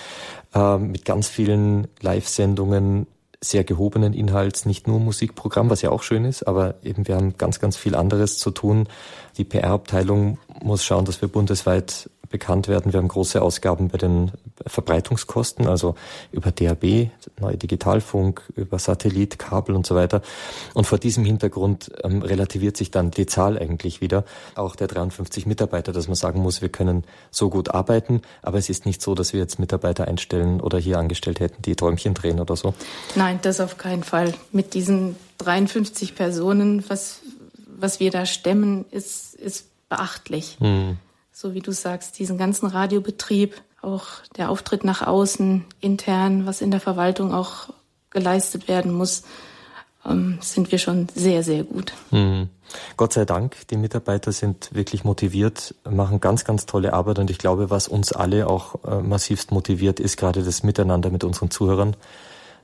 [0.55, 3.07] äh, mit ganz vielen Live-Sendungen,
[3.45, 7.37] sehr gehobenen Inhalts, nicht nur Musikprogramm, was ja auch schön ist, aber eben wir haben
[7.37, 8.89] ganz, ganz viel anderes zu tun.
[9.37, 12.93] Die PR-Abteilung muss schauen, dass wir bundesweit bekannt werden.
[12.93, 14.33] Wir haben große Ausgaben bei den
[14.67, 15.95] Verbreitungskosten, also
[16.33, 20.21] über DAB, neue Digitalfunk, über Satellit, Kabel und so weiter.
[20.75, 24.25] Und vor diesem Hintergrund ähm, relativiert sich dann die Zahl eigentlich wieder,
[24.57, 28.69] auch der 53 Mitarbeiter, dass man sagen muss, wir können so gut arbeiten, aber es
[28.69, 32.41] ist nicht so, dass wir jetzt Mitarbeiter einstellen oder hier angestellt hätten, die Träumchen drehen
[32.41, 32.75] oder so.
[33.15, 34.35] Nein, das auf keinen Fall.
[34.51, 37.21] Mit diesen 53 Personen, was,
[37.79, 40.57] was wir da stemmen, ist, ist beachtlich.
[40.59, 40.99] Hm
[41.35, 46.71] so wie du sagst, diesen ganzen Radiobetrieb, auch der Auftritt nach außen, intern, was in
[46.71, 47.71] der Verwaltung auch
[48.11, 49.25] geleistet werden muss,
[50.07, 51.93] ähm, sind wir schon sehr, sehr gut.
[52.13, 52.49] Mhm.
[52.97, 57.39] Gott sei Dank, die Mitarbeiter sind wirklich motiviert, machen ganz, ganz tolle Arbeit und ich
[57.39, 61.97] glaube, was uns alle auch äh, massivst motiviert, ist gerade das Miteinander mit unseren Zuhörern.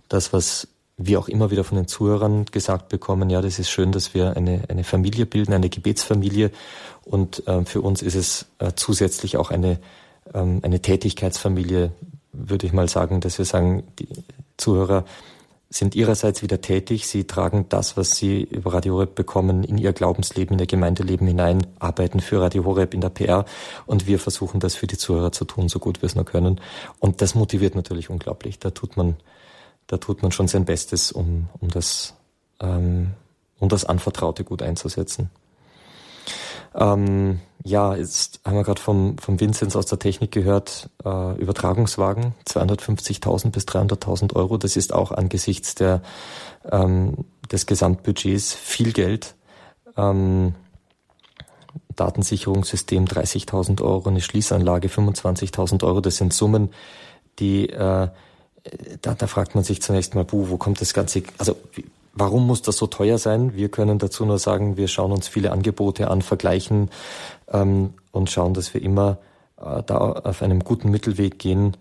[0.09, 0.68] Das, was
[1.02, 4.36] wir auch immer wieder von den Zuhörern gesagt bekommen, ja, das ist schön, dass wir
[4.36, 6.50] eine, eine Familie bilden, eine Gebetsfamilie.
[7.04, 9.78] Und äh, für uns ist es äh, zusätzlich auch eine,
[10.34, 11.92] ähm, eine Tätigkeitsfamilie,
[12.32, 14.08] würde ich mal sagen, dass wir sagen, die
[14.58, 15.04] Zuhörer
[15.70, 17.06] sind ihrerseits wieder tätig.
[17.06, 21.26] Sie tragen das, was sie über Radio Horeb bekommen, in ihr Glaubensleben, in ihr Gemeindeleben
[21.26, 23.46] hinein, arbeiten für Radio Horeb in der PR.
[23.86, 26.60] Und wir versuchen das für die Zuhörer zu tun, so gut wir es nur können.
[26.98, 28.58] Und das motiviert natürlich unglaublich.
[28.58, 29.16] Da tut man
[29.90, 32.14] da tut man schon sein Bestes, um, um, das,
[32.61, 33.11] ähm,
[33.59, 35.31] um das Anvertraute gut einzusetzen.
[36.76, 42.35] Ähm, ja, jetzt haben wir gerade vom, vom Vinzenz aus der Technik gehört, äh, Übertragungswagen,
[42.46, 44.59] 250.000 bis 300.000 Euro.
[44.59, 46.03] Das ist auch angesichts der,
[46.70, 49.35] ähm, des Gesamtbudgets viel Geld.
[49.96, 50.55] Ähm,
[51.96, 56.00] Datensicherungssystem 30.000 Euro, eine Schließanlage 25.000 Euro.
[56.00, 56.70] Das sind Summen,
[57.40, 58.09] die äh,
[59.03, 61.57] da, da fragt man sich zunächst mal, buh, wo kommt das Ganze, also
[62.12, 63.55] warum muss das so teuer sein?
[63.55, 66.90] Wir können dazu nur sagen, wir schauen uns viele Angebote an, vergleichen
[67.49, 69.18] ähm, und schauen, dass wir immer
[69.59, 71.77] äh, da auf einem guten Mittelweg gehen.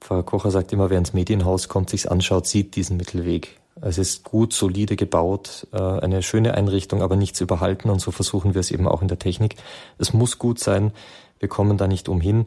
[0.00, 3.60] Frau Kocher sagt immer, wer ins Medienhaus kommt, sich's anschaut, sieht diesen Mittelweg.
[3.80, 8.54] Es ist gut, solide gebaut, äh, eine schöne Einrichtung, aber nichts überhalten und so versuchen
[8.54, 9.56] wir es eben auch in der Technik.
[9.98, 10.92] Es muss gut sein,
[11.38, 12.46] wir kommen da nicht umhin.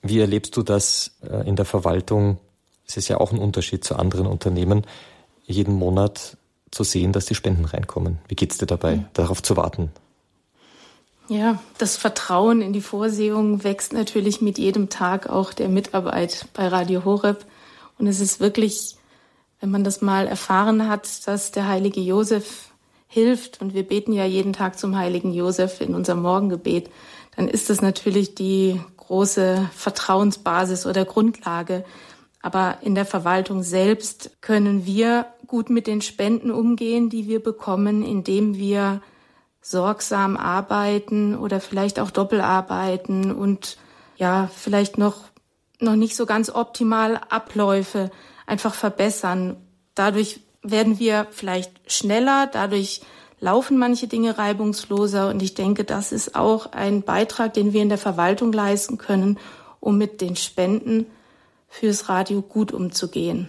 [0.00, 2.38] Wie erlebst du das äh, in der Verwaltung?
[2.86, 4.84] Es ist ja auch ein Unterschied zu anderen Unternehmen,
[5.46, 6.36] jeden Monat
[6.70, 8.18] zu sehen, dass die Spenden reinkommen.
[8.28, 9.04] Wie geht's dir dabei, mhm.
[9.12, 9.90] darauf zu warten?
[11.28, 16.68] Ja, das Vertrauen in die Vorsehung wächst natürlich mit jedem Tag auch der Mitarbeit bei
[16.68, 17.46] Radio Horeb.
[17.98, 18.96] Und es ist wirklich,
[19.60, 22.72] wenn man das mal erfahren hat, dass der heilige Josef
[23.06, 26.90] hilft, und wir beten ja jeden Tag zum heiligen Josef in unserem Morgengebet,
[27.36, 31.84] dann ist das natürlich die große Vertrauensbasis oder Grundlage,
[32.42, 38.02] aber in der Verwaltung selbst können wir gut mit den Spenden umgehen, die wir bekommen,
[38.02, 39.00] indem wir
[39.60, 43.78] sorgsam arbeiten oder vielleicht auch doppelarbeiten und
[44.16, 45.20] ja, vielleicht noch,
[45.78, 48.10] noch nicht so ganz optimal Abläufe
[48.44, 49.56] einfach verbessern.
[49.94, 53.02] Dadurch werden wir vielleicht schneller, dadurch
[53.38, 57.88] laufen manche Dinge reibungsloser und ich denke, das ist auch ein Beitrag, den wir in
[57.88, 59.38] der Verwaltung leisten können,
[59.80, 61.06] um mit den Spenden
[61.72, 63.48] fürs Radio gut umzugehen.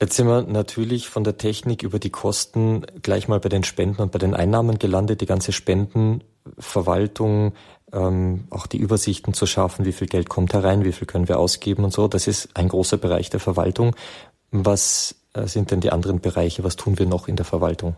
[0.00, 4.02] Jetzt sind wir natürlich von der Technik über die Kosten gleich mal bei den Spenden
[4.02, 5.20] und bei den Einnahmen gelandet.
[5.20, 7.54] Die ganze Spendenverwaltung,
[7.92, 11.38] ähm, auch die Übersichten zu schaffen, wie viel Geld kommt herein, wie viel können wir
[11.38, 12.08] ausgeben und so.
[12.08, 13.96] Das ist ein großer Bereich der Verwaltung.
[14.50, 16.62] Was äh, sind denn die anderen Bereiche?
[16.62, 17.96] Was tun wir noch in der Verwaltung?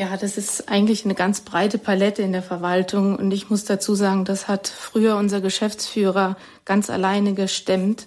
[0.00, 3.16] Ja, das ist eigentlich eine ganz breite Palette in der Verwaltung.
[3.16, 8.06] Und ich muss dazu sagen, das hat früher unser Geschäftsführer ganz alleine gestemmt,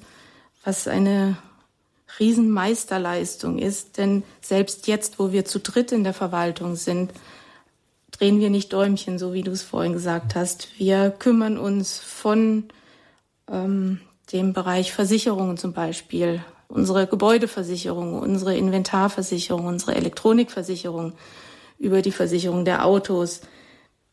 [0.63, 1.37] was eine
[2.19, 3.99] Riesenmeisterleistung ist.
[3.99, 7.11] Denn selbst jetzt, wo wir zu dritt in der Verwaltung sind,
[8.09, 10.69] drehen wir nicht Däumchen, so wie du es vorhin gesagt hast.
[10.79, 12.69] Wir kümmern uns von
[13.47, 14.01] ähm,
[14.31, 21.13] dem Bereich Versicherungen zum Beispiel, unsere Gebäudeversicherung, unsere Inventarversicherung, unsere Elektronikversicherung,
[21.83, 23.41] über die Versicherung der Autos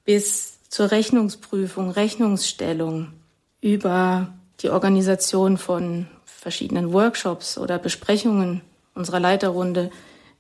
[0.05, 3.13] bis zur Rechnungsprüfung, Rechnungsstellung,
[3.61, 8.63] über die Organisation von verschiedenen Workshops oder Besprechungen
[8.95, 9.91] unserer Leiterrunde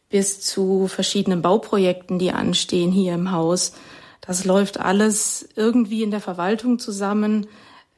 [0.09, 3.75] bis zu verschiedenen Bauprojekten, die anstehen hier im Haus.
[4.21, 7.47] Das läuft alles irgendwie in der Verwaltung zusammen.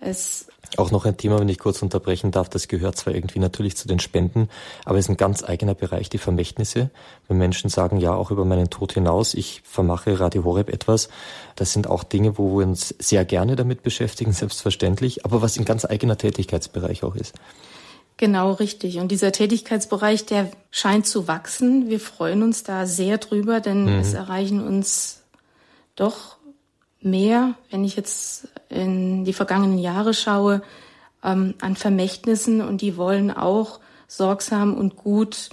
[0.05, 0.47] Es
[0.79, 3.87] auch noch ein Thema, wenn ich kurz unterbrechen darf, das gehört zwar irgendwie natürlich zu
[3.87, 4.49] den Spenden,
[4.85, 6.91] aber es ist ein ganz eigener Bereich, die Vermächtnisse.
[7.29, 11.09] Wenn Menschen sagen, ja, auch über meinen Tod hinaus, ich vermache Radio Horeb etwas,
[11.57, 15.65] das sind auch Dinge, wo wir uns sehr gerne damit beschäftigen, selbstverständlich, aber was ein
[15.65, 17.35] ganz eigener Tätigkeitsbereich auch ist.
[18.17, 18.99] Genau, richtig.
[18.99, 21.89] Und dieser Tätigkeitsbereich, der scheint zu wachsen.
[21.89, 24.01] Wir freuen uns da sehr drüber, denn mhm.
[24.01, 25.23] es erreichen uns
[25.97, 26.37] doch
[27.05, 30.63] mehr, wenn ich jetzt in die vergangenen Jahre schaue,
[31.23, 35.51] ähm, an Vermächtnissen und die wollen auch sorgsam und gut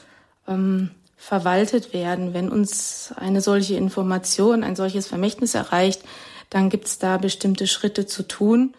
[0.48, 2.34] ähm, verwaltet werden.
[2.34, 6.04] Wenn uns eine solche Information, ein solches Vermächtnis erreicht,
[6.50, 8.74] dann gibt es da bestimmte Schritte zu tun.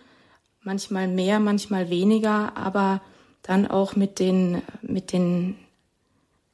[0.63, 3.01] Manchmal mehr, manchmal weniger, aber
[3.43, 5.57] dann auch mit den, mit den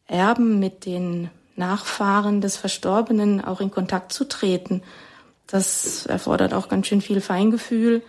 [0.07, 4.83] Erben, mit den Nachfahren des Verstorbenen auch in Kontakt zu treten
[5.47, 8.03] das erfordert auch ganz schön viel Feingefühl.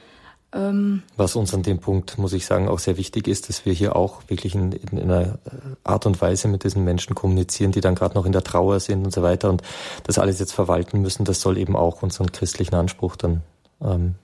[0.54, 3.74] Ähm, Was uns an dem Punkt, muss ich sagen, auch sehr wichtig ist, dass wir
[3.74, 5.40] hier auch wirklich in, in einer
[5.84, 9.06] Art und Weise mit diesen Menschen kommunizieren, die dann gerade noch in der Trauer sind
[9.06, 9.62] und so weiter und
[10.04, 13.42] das alles jetzt verwalten müssen, das soll eben auch unseren christlichen Anspruch dann
[13.82, 14.16] ähm,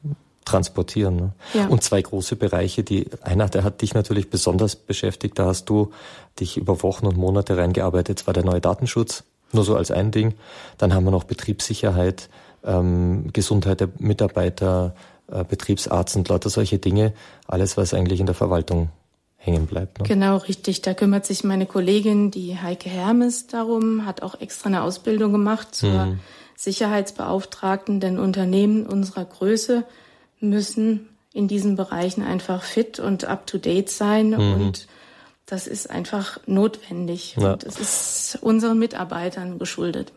[0.45, 1.15] transportieren.
[1.15, 1.31] Ne?
[1.53, 1.67] Ja.
[1.67, 5.91] Und zwei große Bereiche, die einer, der hat dich natürlich besonders beschäftigt, da hast du
[6.39, 10.11] dich über Wochen und Monate reingearbeitet, das war der neue Datenschutz, nur so als ein
[10.11, 10.33] Ding.
[10.77, 12.29] Dann haben wir noch Betriebssicherheit,
[12.63, 14.95] ähm, Gesundheit der Mitarbeiter,
[15.27, 17.13] äh, Betriebsarzt und lauter solche Dinge.
[17.47, 18.89] Alles, was eigentlich in der Verwaltung
[19.37, 19.99] hängen bleibt.
[19.99, 20.07] Ne?
[20.07, 20.81] Genau, richtig.
[20.81, 25.75] Da kümmert sich meine Kollegin, die Heike Hermes, darum, hat auch extra eine Ausbildung gemacht
[25.75, 26.19] zur mhm.
[26.55, 29.83] Sicherheitsbeauftragten, denn Unternehmen unserer Größe
[30.39, 34.53] müssen in diesen Bereichen einfach fit und up-to-date sein mhm.
[34.53, 34.87] und
[35.45, 37.35] das ist einfach notwendig.
[37.37, 37.53] Ja.
[37.53, 40.13] Und es ist unseren Mitarbeitern geschuldet.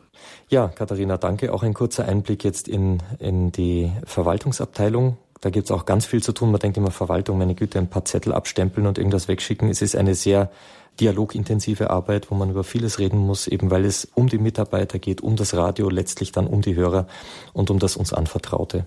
[0.48, 1.52] Ja, Katharina, danke.
[1.52, 5.16] Auch ein kurzer Einblick jetzt in, in die Verwaltungsabteilung.
[5.40, 6.50] Da gibt's auch ganz viel zu tun.
[6.50, 9.68] Man denkt immer, Verwaltung, meine Güte, ein paar Zettel abstempeln und irgendwas wegschicken.
[9.68, 10.50] Es ist eine sehr
[11.01, 15.21] dialogintensive Arbeit, wo man über vieles reden muss, eben weil es um die Mitarbeiter geht,
[15.21, 17.07] um das Radio, letztlich dann um die Hörer
[17.53, 18.87] und um das uns Anvertraute.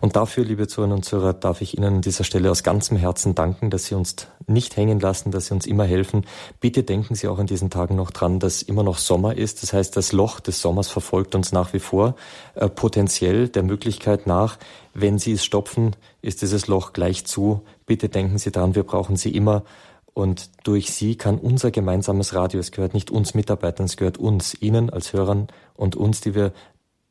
[0.00, 3.34] Und dafür, liebe Zuhörerinnen und Zuhörer, darf ich Ihnen an dieser Stelle aus ganzem Herzen
[3.34, 6.26] danken, dass Sie uns nicht hängen lassen, dass Sie uns immer helfen.
[6.60, 9.62] Bitte denken Sie auch in diesen Tagen noch dran, dass immer noch Sommer ist.
[9.62, 12.16] Das heißt, das Loch des Sommers verfolgt uns nach wie vor,
[12.54, 14.58] äh, potenziell der Möglichkeit nach,
[14.92, 17.62] wenn Sie es stopfen, ist dieses Loch gleich zu.
[17.86, 19.64] Bitte denken Sie dran, wir brauchen Sie immer.
[20.14, 24.54] Und durch sie kann unser gemeinsames Radio, es gehört nicht uns Mitarbeitern, es gehört uns,
[24.60, 26.52] Ihnen als Hörern und uns, die wir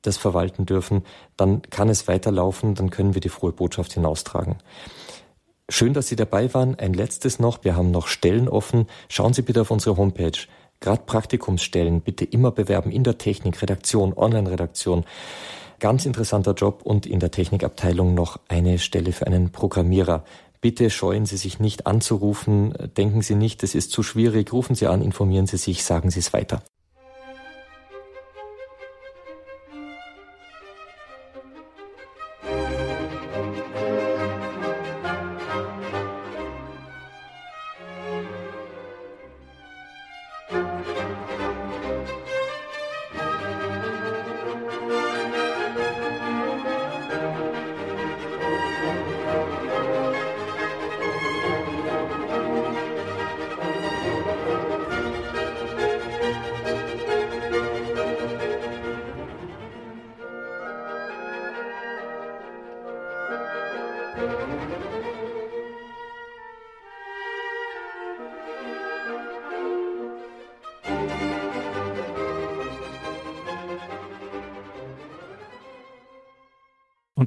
[0.01, 1.03] das verwalten dürfen,
[1.37, 4.57] dann kann es weiterlaufen, dann können wir die frohe Botschaft hinaustragen.
[5.69, 6.75] Schön, dass Sie dabei waren.
[6.75, 7.63] Ein letztes noch.
[7.63, 8.87] Wir haben noch Stellen offen.
[9.07, 10.37] Schauen Sie bitte auf unsere Homepage.
[10.81, 15.05] Gerade Praktikumsstellen bitte immer bewerben in der Technik, Redaktion, Online-Redaktion.
[15.79, 20.25] Ganz interessanter Job und in der Technikabteilung noch eine Stelle für einen Programmierer.
[20.63, 22.73] Bitte scheuen Sie sich nicht anzurufen.
[22.95, 24.53] Denken Sie nicht, es ist zu schwierig.
[24.53, 26.63] Rufen Sie an, informieren Sie sich, sagen Sie es weiter.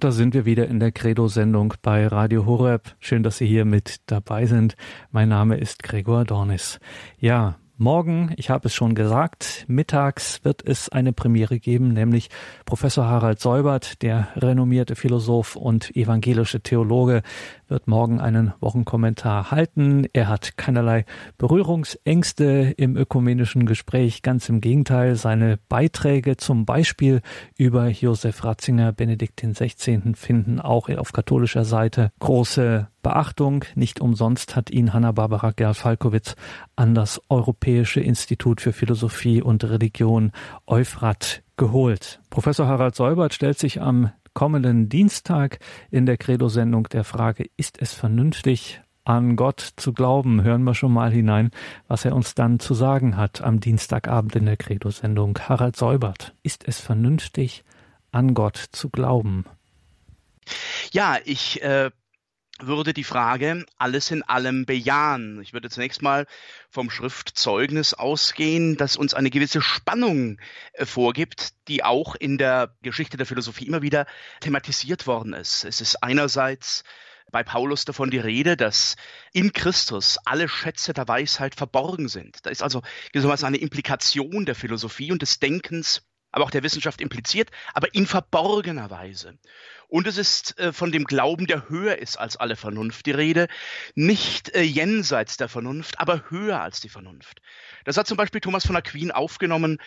[0.07, 2.95] Da sind wir wieder in der Credo-Sendung bei Radio Horeb.
[3.01, 4.77] Schön, dass Sie hier mit dabei sind.
[5.11, 6.79] Mein Name ist Gregor Dornis.
[7.19, 12.31] Ja, Morgen, ich habe es schon gesagt, mittags wird es eine Premiere geben, nämlich
[12.65, 17.21] Professor Harald Seubert, der renommierte Philosoph und evangelische Theologe,
[17.69, 20.07] wird morgen einen Wochenkommentar halten.
[20.13, 21.05] Er hat keinerlei
[21.39, 25.17] Berührungsängste im ökumenischen Gespräch, ganz im Gegenteil.
[25.17, 27.23] Seine Beiträge zum Beispiel
[27.57, 30.15] über Josef Ratzinger, Benedikt XVI.
[30.15, 33.65] finden auch auf katholischer Seite große Beachtung.
[33.75, 36.37] Nicht umsonst hat ihn Hanna-Barbara Gerl-Falkowitz
[36.77, 40.33] an das Europäische Institut für Philosophie und Religion
[40.67, 42.21] Euphrat geholt.
[42.31, 45.61] Professor Harald Seubert stellt sich am kommenden Dienstag
[45.91, 50.43] in der Credo-Sendung der Frage, ist es vernünftig, an Gott zu glauben?
[50.43, 51.51] Hören wir schon mal hinein,
[51.89, 55.39] was er uns dann zu sagen hat am Dienstagabend in der Credo-Sendung.
[55.39, 57.65] Harald Seubert, ist es vernünftig,
[58.13, 59.47] an Gott zu glauben?
[60.93, 61.91] Ja, ich äh,
[62.61, 65.41] würde die Frage alles in allem bejahen.
[65.43, 66.27] Ich würde zunächst mal
[66.71, 70.39] vom Schriftzeugnis ausgehen, das uns eine gewisse Spannung
[70.73, 74.07] äh, vorgibt, die auch in der Geschichte der Philosophie immer wieder
[74.41, 75.65] thematisiert worden ist.
[75.65, 76.85] Es ist einerseits
[77.33, 78.97] bei Paulus davon die Rede, dass
[79.33, 82.47] in Christus alle Schätze der Weisheit verborgen sind.
[82.47, 82.83] Da ist also
[83.13, 86.03] gewissermaßen eine Implikation der Philosophie und des Denkens,
[86.37, 89.39] aber auch der Wissenschaft impliziert, aber in verborgener Weise.
[89.89, 93.49] Und es ist äh, von dem Glauben, der höher ist als alle Vernunft die Rede,
[93.95, 97.41] nicht äh, jenseits der Vernunft, aber höher als die Vernunft.
[97.87, 99.79] Das hat zum Beispiel Thomas von Aquin aufgenommen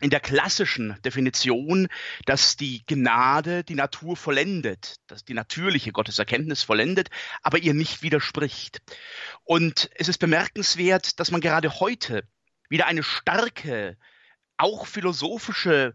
[0.00, 1.88] in der klassischen Definition,
[2.24, 7.10] dass die Gnade die Natur vollendet, dass die natürliche Gotteserkenntnis vollendet,
[7.42, 8.80] aber ihr nicht widerspricht.
[9.44, 12.22] Und es ist bemerkenswert, dass man gerade heute
[12.70, 13.98] wieder eine starke,
[14.58, 15.94] auch philosophische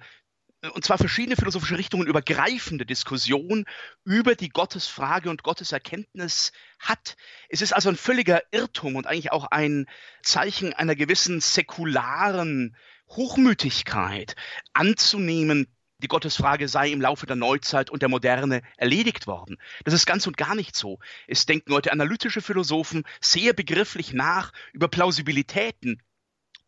[0.74, 3.66] und zwar verschiedene philosophische Richtungen übergreifende Diskussion
[4.06, 7.18] über die Gottesfrage und Gotteserkenntnis hat.
[7.50, 9.88] Es ist also ein völliger Irrtum und eigentlich auch ein
[10.22, 12.78] Zeichen einer gewissen säkularen
[13.10, 14.36] Hochmütigkeit
[14.74, 15.68] anzunehmen,
[16.00, 19.58] die Gottesfrage sei im Laufe der Neuzeit und der Moderne erledigt worden.
[19.84, 21.00] Das ist ganz und gar nicht so.
[21.28, 26.02] Es denken heute analytische Philosophen sehr begrifflich nach über Plausibilitäten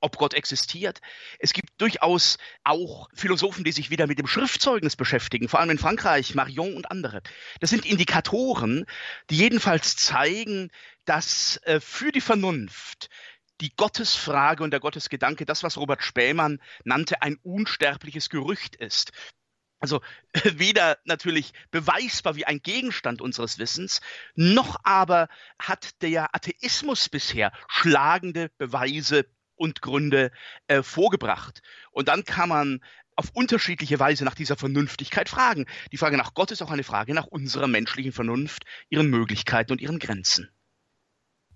[0.01, 0.99] ob Gott existiert.
[1.39, 5.77] Es gibt durchaus auch Philosophen, die sich wieder mit dem Schriftzeugnis beschäftigen, vor allem in
[5.77, 7.21] Frankreich, Marion und andere.
[7.59, 8.85] Das sind Indikatoren,
[9.29, 10.69] die jedenfalls zeigen,
[11.05, 13.09] dass äh, für die Vernunft
[13.61, 19.11] die Gottesfrage und der Gottesgedanke, das, was Robert Spähmann nannte, ein unsterbliches Gerücht ist.
[19.79, 20.01] Also
[20.43, 24.01] weder natürlich beweisbar wie ein Gegenstand unseres Wissens,
[24.35, 25.27] noch aber
[25.59, 29.25] hat der Atheismus bisher schlagende Beweise
[29.55, 30.31] und Gründe
[30.67, 31.61] äh, vorgebracht.
[31.91, 32.81] Und dann kann man
[33.15, 35.65] auf unterschiedliche Weise nach dieser Vernünftigkeit fragen.
[35.91, 39.81] Die Frage nach Gott ist auch eine Frage nach unserer menschlichen Vernunft, ihren Möglichkeiten und
[39.81, 40.49] ihren Grenzen.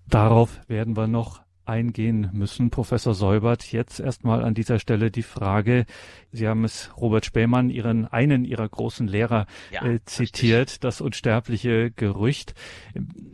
[0.08, 2.70] Darauf werden wir noch eingehen müssen.
[2.70, 5.86] Professor Säubert, jetzt erstmal an dieser Stelle die Frage,
[6.32, 10.80] Sie haben es Robert Spähmann, Ihren einen Ihrer großen Lehrer, ja, äh, zitiert, richtig.
[10.82, 12.54] das unsterbliche Gerücht.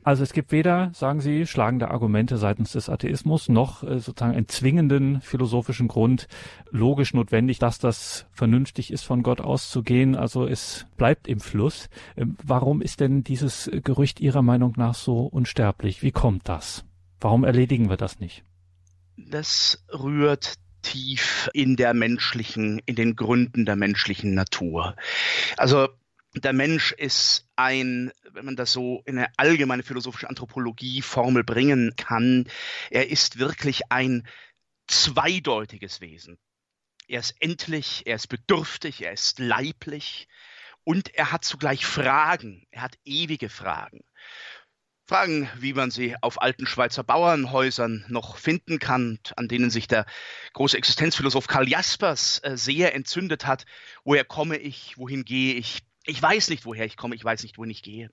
[0.04, 4.48] Also es gibt weder, sagen Sie, schlagende Argumente seitens des Atheismus, noch äh, sozusagen einen
[4.48, 6.28] zwingenden philosophischen Grund,
[6.72, 10.16] logisch notwendig, dass das vernünftig ist, von Gott auszugehen.
[10.16, 11.90] Also es bleibt im Fluss.
[12.16, 16.02] Ähm, warum ist denn dieses Gerücht Ihrer Meinung nach so unsterblich?
[16.02, 16.86] Wie kommt das?
[17.20, 18.44] Warum erledigen wir das nicht?
[19.18, 24.96] Das rührt tief in der menschlichen, in den Gründen der menschlichen Natur.
[25.58, 25.88] Also
[26.36, 32.48] der Mensch ist ein, wenn man das so in eine allgemeine philosophische Anthropologie-Formel bringen kann,
[32.90, 34.28] er ist wirklich ein
[34.88, 36.38] zweideutiges Wesen.
[37.08, 40.28] Er ist endlich, er ist bedürftig, er ist leiblich
[40.84, 44.04] und er hat zugleich Fragen, er hat ewige Fragen.
[45.08, 50.08] Fragen, wie man sie auf alten Schweizer Bauernhäusern noch finden kann, an denen sich der
[50.54, 53.68] große Existenzphilosoph Karl Jaspers äh, sehr entzündet hat.
[54.04, 54.98] Woher komme ich?
[54.98, 55.84] Wohin gehe ich?
[56.08, 57.14] Ich weiß nicht, woher ich komme.
[57.14, 58.10] Ich weiß nicht, wohin ich gehe.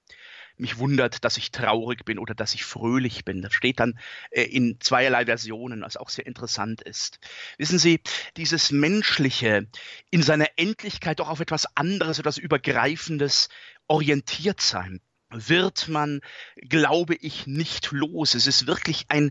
[0.58, 3.40] Mich wundert, dass ich traurig bin oder dass ich fröhlich bin.
[3.40, 3.98] Das steht dann
[4.30, 7.20] äh, in zweierlei Versionen, was auch sehr interessant ist.
[7.56, 8.02] Wissen Sie,
[8.36, 9.66] dieses Menschliche
[10.10, 13.48] in seiner Endlichkeit doch auf etwas anderes, etwas Übergreifendes
[13.88, 15.00] orientiert sein
[15.32, 16.20] wird man,
[16.56, 18.34] glaube ich, nicht los.
[18.34, 19.30] Es ist wirklich ein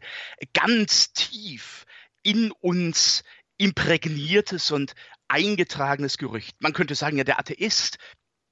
[0.54, 1.86] ganz tief
[2.24, 3.24] in uns
[3.58, 4.93] imprägniertes und
[5.28, 6.56] eingetragenes Gerücht.
[6.60, 7.97] Man könnte sagen, ja, der Atheist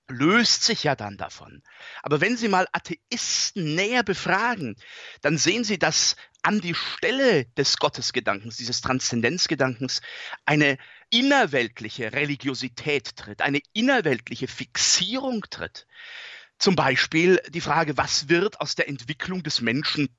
[0.09, 1.61] löst sich ja dann davon.
[2.01, 4.75] Aber wenn Sie mal Atheisten näher befragen,
[5.21, 10.01] dann sehen Sie, dass an die Stelle des Gottesgedankens, dieses Transzendenzgedankens,
[10.45, 10.77] eine
[11.09, 15.85] innerweltliche Religiosität tritt, eine innerweltliche Fixierung tritt.
[16.59, 20.09] Zum Beispiel die Frage, was wird aus der Entwicklung des Menschen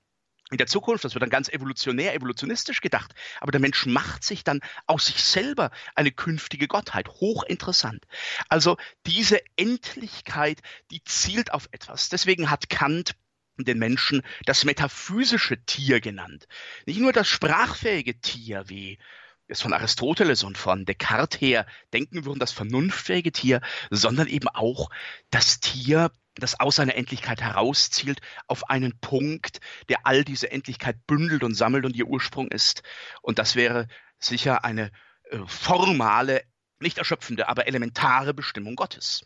[0.50, 4.42] in der Zukunft, das wird dann ganz evolutionär, evolutionistisch gedacht, aber der Mensch macht sich
[4.42, 7.08] dann aus sich selber eine künftige Gottheit.
[7.08, 8.04] Hochinteressant.
[8.48, 8.76] Also
[9.06, 10.60] diese Endlichkeit,
[10.90, 12.08] die zielt auf etwas.
[12.08, 13.14] Deswegen hat Kant
[13.58, 16.48] den Menschen das metaphysische Tier genannt.
[16.86, 18.98] Nicht nur das sprachfähige Tier, wie
[19.46, 23.60] es von Aristoteles und von Descartes her denken würden, das vernunftfähige Tier,
[23.90, 24.90] sondern eben auch
[25.30, 31.42] das Tier, das aus seiner Endlichkeit herauszielt auf einen Punkt, der all diese Endlichkeit bündelt
[31.42, 32.82] und sammelt und ihr Ursprung ist.
[33.22, 34.90] Und das wäre sicher eine
[35.30, 36.42] äh, formale,
[36.78, 39.24] nicht erschöpfende, aber elementare Bestimmung Gottes.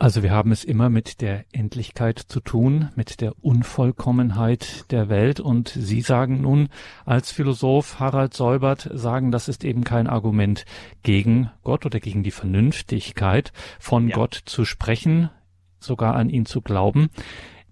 [0.00, 5.40] Also wir haben es immer mit der Endlichkeit zu tun, mit der Unvollkommenheit der Welt.
[5.40, 6.68] Und Sie sagen nun
[7.04, 10.66] als Philosoph Harald Säubert, sagen, das ist eben kein Argument
[11.02, 14.14] gegen Gott oder gegen die Vernünftigkeit, von ja.
[14.14, 15.30] Gott zu sprechen
[15.78, 17.10] sogar an ihn zu glauben.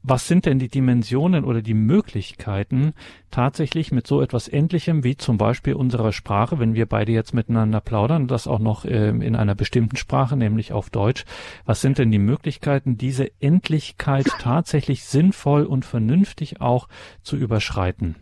[0.08, 2.94] Was sind denn die Dimensionen oder die Möglichkeiten,
[3.32, 7.80] tatsächlich mit so etwas Endlichem wie zum Beispiel unserer Sprache, wenn wir beide jetzt miteinander
[7.80, 11.24] plaudern, das auch noch äh, in einer bestimmten Sprache, nämlich auf Deutsch,
[11.64, 16.86] was sind denn die Möglichkeiten, diese Endlichkeit tatsächlich sinnvoll und vernünftig auch
[17.22, 18.14] zu überschreiten?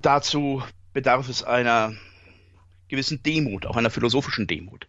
[0.00, 0.62] Dazu
[0.92, 1.94] bedarf es einer
[2.86, 4.86] gewissen Demut, auch einer philosophischen Demut.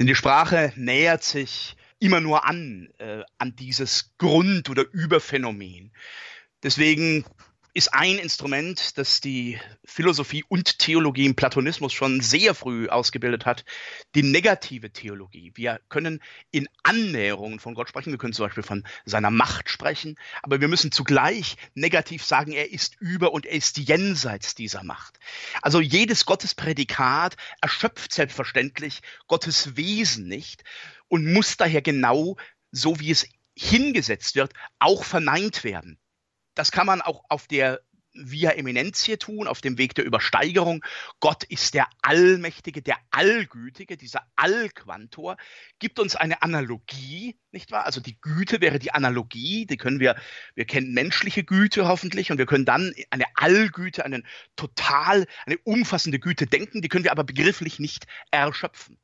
[0.00, 5.92] Denn die Sprache nähert sich immer nur an, äh, an dieses Grund- oder Überphänomen.
[6.62, 7.24] Deswegen
[7.74, 13.64] ist ein Instrument, das die Philosophie und Theologie im Platonismus schon sehr früh ausgebildet hat,
[14.14, 15.52] die negative Theologie.
[15.54, 20.16] Wir können in Annäherungen von Gott sprechen, wir können zum Beispiel von seiner Macht sprechen,
[20.42, 25.18] aber wir müssen zugleich negativ sagen, er ist über und er ist jenseits dieser Macht.
[25.62, 30.64] Also jedes Gottesprädikat erschöpft selbstverständlich Gottes Wesen nicht,
[31.10, 32.36] und muss daher genau,
[32.70, 35.98] so wie es hingesetzt wird, auch verneint werden.
[36.54, 37.80] Das kann man auch auf der
[38.12, 40.84] Via Eminentie tun, auf dem Weg der Übersteigerung.
[41.20, 45.36] Gott ist der Allmächtige, der Allgütige, dieser Allquantor,
[45.78, 47.86] gibt uns eine Analogie, nicht wahr?
[47.86, 50.16] Also die Güte wäre die Analogie, die können wir,
[50.54, 54.22] wir kennen menschliche Güte hoffentlich und wir können dann eine Allgüte, eine
[54.56, 58.98] total, eine umfassende Güte denken, die können wir aber begrifflich nicht erschöpfen.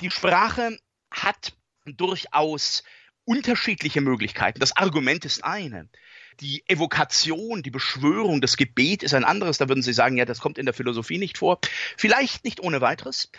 [0.00, 0.78] Die Sprache
[1.10, 2.82] hat durchaus
[3.24, 4.60] unterschiedliche Möglichkeiten.
[4.60, 5.88] Das Argument ist eine.
[6.40, 9.58] Die Evokation, die Beschwörung, das Gebet ist ein anderes.
[9.58, 11.58] Da würden Sie sagen, ja, das kommt in der Philosophie nicht vor.
[11.96, 13.30] Vielleicht nicht ohne weiteres.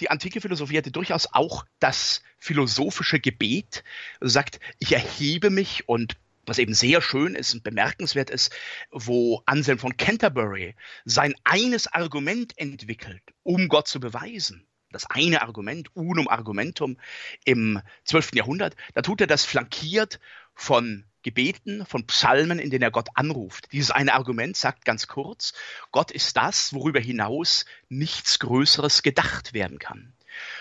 [0.00, 3.84] Die antike Philosophie hatte durchaus auch das philosophische Gebet,
[4.20, 6.16] sagt, ich erhebe mich und
[6.46, 8.52] was eben sehr schön ist und bemerkenswert ist,
[8.90, 10.74] wo Anselm von Canterbury
[11.04, 16.98] sein eines Argument entwickelt, um Gott zu beweisen das eine Argument, unum argumentum
[17.44, 18.34] im 12.
[18.34, 20.20] Jahrhundert, da tut er das flankiert
[20.54, 23.72] von Gebeten, von Psalmen, in denen er Gott anruft.
[23.72, 25.54] Dieses eine Argument sagt ganz kurz,
[25.90, 30.12] Gott ist das, worüber hinaus nichts Größeres gedacht werden kann.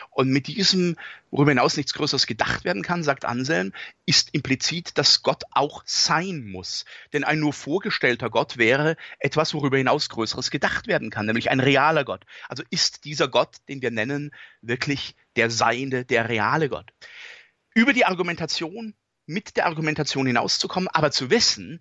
[0.09, 0.97] Und mit diesem,
[1.31, 3.73] worüber hinaus nichts Größeres gedacht werden kann, sagt Anselm,
[4.05, 6.85] ist implizit, dass Gott auch sein muss.
[7.11, 11.59] Denn ein nur vorgestellter Gott wäre etwas, worüber hinaus Größeres gedacht werden kann, nämlich ein
[11.59, 12.25] realer Gott.
[12.47, 16.91] Also ist dieser Gott, den wir nennen, wirklich der Seiende, der reale Gott.
[17.73, 18.93] Über die Argumentation,
[19.25, 21.79] mit der Argumentation hinauszukommen, aber zu wissen,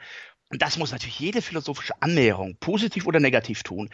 [0.49, 3.90] und das muss natürlich jede philosophische Annäherung, positiv oder negativ tun,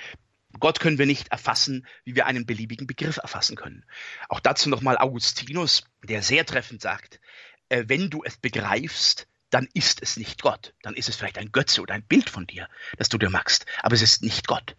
[0.58, 3.84] Gott können wir nicht erfassen, wie wir einen beliebigen Begriff erfassen können.
[4.28, 7.20] Auch dazu nochmal Augustinus, der sehr treffend sagt,
[7.68, 10.74] äh, wenn du es begreifst, dann ist es nicht Gott.
[10.82, 13.66] Dann ist es vielleicht ein Götze oder ein Bild von dir, das du dir magst.
[13.82, 14.76] Aber es ist nicht Gott.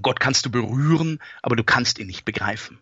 [0.00, 2.78] Gott kannst du berühren, aber du kannst ihn nicht begreifen.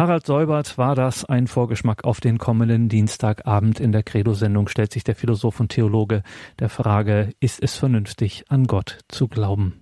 [0.00, 3.80] Harald Seubert war das ein Vorgeschmack auf den kommenden Dienstagabend.
[3.80, 6.22] In der Credo-Sendung stellt sich der Philosoph und Theologe
[6.58, 9.79] der Frage, ist es vernünftig, an Gott zu glauben?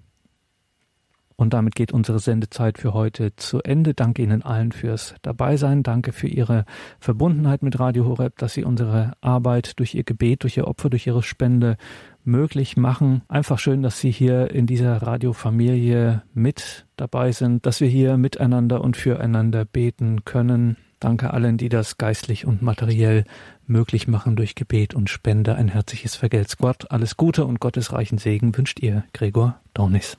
[1.39, 3.95] Und damit geht unsere Sendezeit für heute zu Ende.
[3.95, 5.85] Danke Ihnen allen fürs Dabeisein.
[5.85, 6.65] Danke für Ihre
[6.99, 11.07] Verbundenheit mit Radio Horeb, dass Sie unsere Arbeit durch Ihr Gebet, durch Ihr Opfer, durch
[11.07, 11.77] Ihre Spende
[12.25, 13.23] möglich machen.
[13.29, 18.81] Einfach schön, dass Sie hier in dieser Radiofamilie mit dabei sind, dass wir hier miteinander
[18.81, 20.77] und füreinander beten können.
[20.99, 23.23] Danke allen, die das geistlich und materiell
[23.65, 25.55] möglich machen durch Gebet und Spende.
[25.55, 26.91] Ein herzliches Vergelt's Gott.
[26.91, 30.19] Alles Gute und Gottes reichen Segen wünscht ihr, Gregor Dornis.